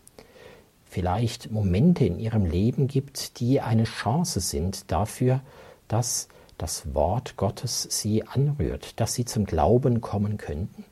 vielleicht 0.84 1.50
Momente 1.50 2.04
in 2.04 2.20
ihrem 2.20 2.44
Leben 2.44 2.88
gibt, 2.88 3.40
die 3.40 3.62
eine 3.62 3.84
Chance 3.84 4.40
sind 4.40 4.92
dafür, 4.92 5.40
dass 5.88 6.28
das 6.60 6.94
Wort 6.94 7.38
Gottes 7.38 7.88
sie 7.88 8.26
anrührt, 8.26 9.00
dass 9.00 9.14
sie 9.14 9.24
zum 9.24 9.46
Glauben 9.46 10.02
kommen 10.02 10.36
könnten, 10.36 10.84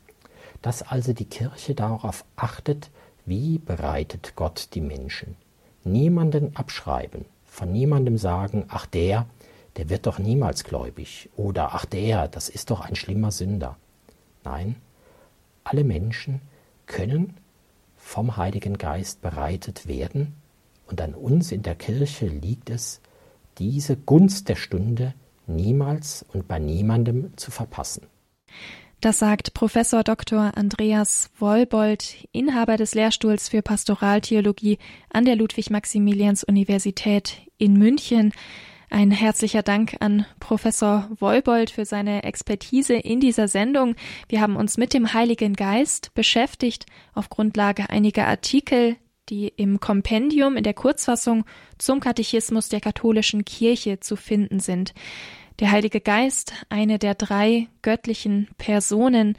dass 0.62 0.82
also 0.82 1.12
die 1.12 1.26
Kirche 1.26 1.74
darauf 1.74 2.24
achtet, 2.36 2.90
wie 3.26 3.58
bereitet 3.58 4.32
Gott 4.34 4.70
die 4.72 4.80
Menschen. 4.80 5.36
Niemanden 5.84 6.56
abschreiben, 6.56 7.26
von 7.44 7.70
niemandem 7.70 8.16
sagen, 8.16 8.64
ach 8.68 8.86
der, 8.86 9.26
der 9.76 9.90
wird 9.90 10.06
doch 10.06 10.18
niemals 10.18 10.64
gläubig 10.64 11.28
oder 11.36 11.74
ach 11.74 11.84
der, 11.84 12.28
das 12.28 12.48
ist 12.48 12.70
doch 12.70 12.80
ein 12.80 12.96
schlimmer 12.96 13.30
Sünder. 13.30 13.76
Nein, 14.44 14.76
alle 15.64 15.84
Menschen 15.84 16.40
können 16.86 17.36
vom 17.98 18.38
Heiligen 18.38 18.78
Geist 18.78 19.20
bereitet 19.20 19.86
werden 19.86 20.34
und 20.86 21.02
an 21.02 21.12
uns 21.12 21.52
in 21.52 21.60
der 21.60 21.74
Kirche 21.74 22.26
liegt 22.26 22.70
es, 22.70 23.02
diese 23.58 23.98
Gunst 23.98 24.48
der 24.48 24.56
Stunde 24.56 25.12
niemals 25.48 26.24
und 26.32 26.48
bei 26.48 26.58
niemandem 26.58 27.36
zu 27.36 27.50
verpassen. 27.50 28.06
Das 29.00 29.20
sagt 29.20 29.54
Professor 29.54 30.02
Dr. 30.02 30.50
Andreas 30.56 31.30
Wollbold, 31.38 32.26
Inhaber 32.32 32.76
des 32.76 32.96
Lehrstuhls 32.96 33.48
für 33.48 33.62
Pastoraltheologie 33.62 34.78
an 35.12 35.24
der 35.24 35.36
Ludwig-Maximilians-Universität 35.36 37.42
in 37.58 37.74
München. 37.74 38.32
Ein 38.90 39.12
herzlicher 39.12 39.62
Dank 39.62 39.98
an 40.00 40.26
Professor 40.40 41.08
Wollbold 41.20 41.70
für 41.70 41.84
seine 41.84 42.24
Expertise 42.24 42.94
in 42.94 43.20
dieser 43.20 43.46
Sendung. 43.46 43.94
Wir 44.28 44.40
haben 44.40 44.56
uns 44.56 44.78
mit 44.78 44.94
dem 44.94 45.12
Heiligen 45.12 45.54
Geist 45.54 46.12
beschäftigt 46.14 46.86
auf 47.14 47.28
Grundlage 47.28 47.90
einiger 47.90 48.26
Artikel, 48.26 48.96
die 49.28 49.48
im 49.48 49.80
Kompendium 49.80 50.56
in 50.56 50.64
der 50.64 50.74
Kurzfassung 50.74 51.44
zum 51.78 52.00
Katechismus 52.00 52.68
der 52.68 52.80
katholischen 52.80 53.44
Kirche 53.44 54.00
zu 54.00 54.16
finden 54.16 54.60
sind. 54.60 54.94
Der 55.60 55.70
Heilige 55.70 56.00
Geist, 56.00 56.52
eine 56.68 56.98
der 56.98 57.14
drei 57.14 57.68
göttlichen 57.82 58.48
Personen, 58.58 59.36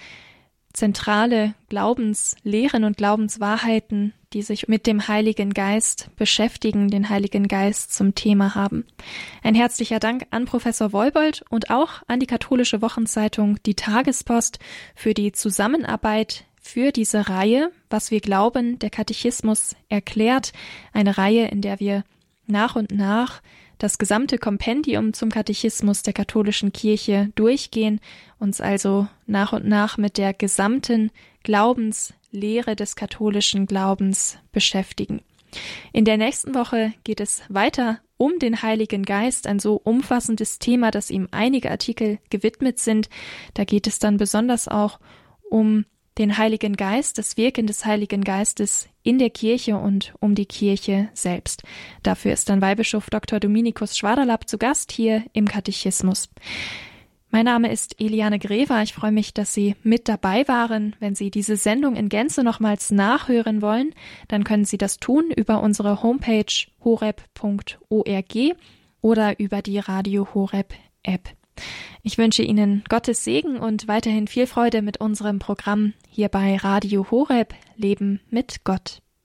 zentrale 0.74 1.56
Glaubenslehren 1.70 2.84
und 2.84 2.98
Glaubenswahrheiten, 2.98 4.14
die 4.34 4.44
sich 4.44 4.68
mit 4.68 4.86
dem 4.86 5.08
Heiligen 5.08 5.54
Geist 5.54 6.10
beschäftigen, 6.16 6.90
den 6.90 7.10
Heiligen 7.10 7.48
Geist 7.48 7.94
zum 7.94 8.14
Thema 8.14 8.54
haben. 8.54 8.86
Ein 9.42 9.56
herzlicher 9.56 10.00
Dank 10.00 10.28
an 10.30 10.46
Professor 10.46 10.94
Wolbold 10.94 11.44
und 11.50 11.72
auch 11.72 12.04
an 12.08 12.20
die 12.20 12.28
katholische 12.28 12.82
Wochenzeitung 12.82 13.58
Die 13.66 13.76
Tagespost 13.76 14.60
für 14.94 15.14
die 15.14 15.32
Zusammenarbeit 15.32 16.46
für 16.60 16.92
diese 16.92 17.30
Reihe, 17.30 17.72
was 17.90 18.12
wir 18.12 18.20
glauben, 18.20 18.80
der 18.80 18.90
Katechismus 18.90 19.76
erklärt, 19.88 20.54
eine 20.94 21.18
Reihe, 21.18 21.48
in 21.48 21.62
der 21.62 21.80
wir 21.80 22.04
nach 22.48 22.76
und 22.76 22.92
nach 22.92 23.42
das 23.78 23.98
gesamte 23.98 24.38
Kompendium 24.38 25.14
zum 25.14 25.30
Katechismus 25.30 26.04
der 26.04 26.14
katholischen 26.14 26.74
Kirche 26.74 27.32
durchgehen, 27.36 28.02
uns 28.38 28.60
also 28.60 29.08
nach 29.26 29.54
und 29.54 29.66
nach 29.66 29.98
mit 29.98 30.18
der 30.18 30.34
gesamten 30.34 31.12
Glaubenslehre 31.44 32.76
des 32.76 32.96
katholischen 32.96 33.66
Glaubens 33.66 34.38
beschäftigen. 34.52 35.22
In 35.94 36.06
der 36.06 36.18
nächsten 36.18 36.54
Woche 36.54 36.94
geht 37.04 37.22
es 37.22 37.42
weiter 37.48 38.00
um 38.18 38.38
den 38.38 38.62
Heiligen 38.62 39.04
Geist, 39.04 39.48
ein 39.48 39.60
so 39.60 39.80
umfassendes 39.82 40.60
Thema, 40.60 40.92
dass 40.92 41.10
ihm 41.10 41.30
einige 41.32 41.72
Artikel 41.72 42.20
gewidmet 42.30 42.80
sind. 42.80 43.10
Da 43.54 43.64
geht 43.64 43.88
es 43.88 43.98
dann 43.98 44.18
besonders 44.18 44.68
auch 44.68 45.00
um 45.50 45.86
den 46.20 46.38
Heiligen 46.38 46.76
Geist, 46.76 47.18
das 47.18 47.38
Wirken 47.38 47.66
des 47.66 47.86
Heiligen 47.86 48.24
Geistes 48.24 48.90
in 49.04 49.18
der 49.18 49.30
Kirche 49.30 49.78
und 49.78 50.14
um 50.20 50.36
die 50.36 50.46
Kirche 50.46 51.10
selbst. 51.14 51.64
Dafür 52.04 52.34
ist 52.34 52.50
dann 52.50 52.62
Weihbischof 52.62 53.10
Dr. 53.10 53.40
Dominikus 53.40 53.98
Schwaderlapp 53.98 54.48
zu 54.48 54.58
Gast 54.58 54.92
hier 54.92 55.24
im 55.32 55.48
Katechismus. 55.48 56.30
Mein 57.32 57.46
Name 57.46 57.72
ist 57.72 58.02
Eliane 58.02 58.38
Grever. 58.38 58.82
Ich 58.82 58.94
freue 58.94 59.12
mich, 59.12 59.34
dass 59.34 59.54
Sie 59.54 59.76
mit 59.84 60.10
dabei 60.10 60.48
waren. 60.48 60.96
Wenn 61.00 61.16
Sie 61.16 61.32
diese 61.32 61.56
Sendung 61.56 61.96
in 61.96 62.10
Gänze 62.10 62.44
nochmals 62.44 62.92
nachhören 62.92 63.62
wollen, 63.62 63.94
dann 64.28 64.44
können 64.44 64.66
Sie 64.66 64.78
das 64.78 64.98
tun 64.98 65.32
über 65.34 65.62
unsere 65.62 66.04
Homepage 66.04 66.68
horeb.org 66.84 68.36
oder 69.02 69.40
über 69.40 69.62
die 69.62 69.80
Radio 69.80 70.28
Horeb 70.34 70.74
App. 71.04 71.39
Ich 72.04 72.18
wünsche 72.18 72.44
Ihnen 72.44 72.84
Gottes 72.90 73.24
Segen 73.24 73.58
und 73.58 73.88
weiterhin 73.88 74.28
viel 74.28 74.48
Freude 74.48 74.82
mit 74.82 75.02
unserem 75.02 75.40
Programm 75.40 75.94
hier 76.10 76.30
bei 76.30 76.58
Radio 76.58 77.10
Horeb 77.12 77.54
Leben 77.76 78.22
mit 78.30 78.64
Gott. 78.64 79.02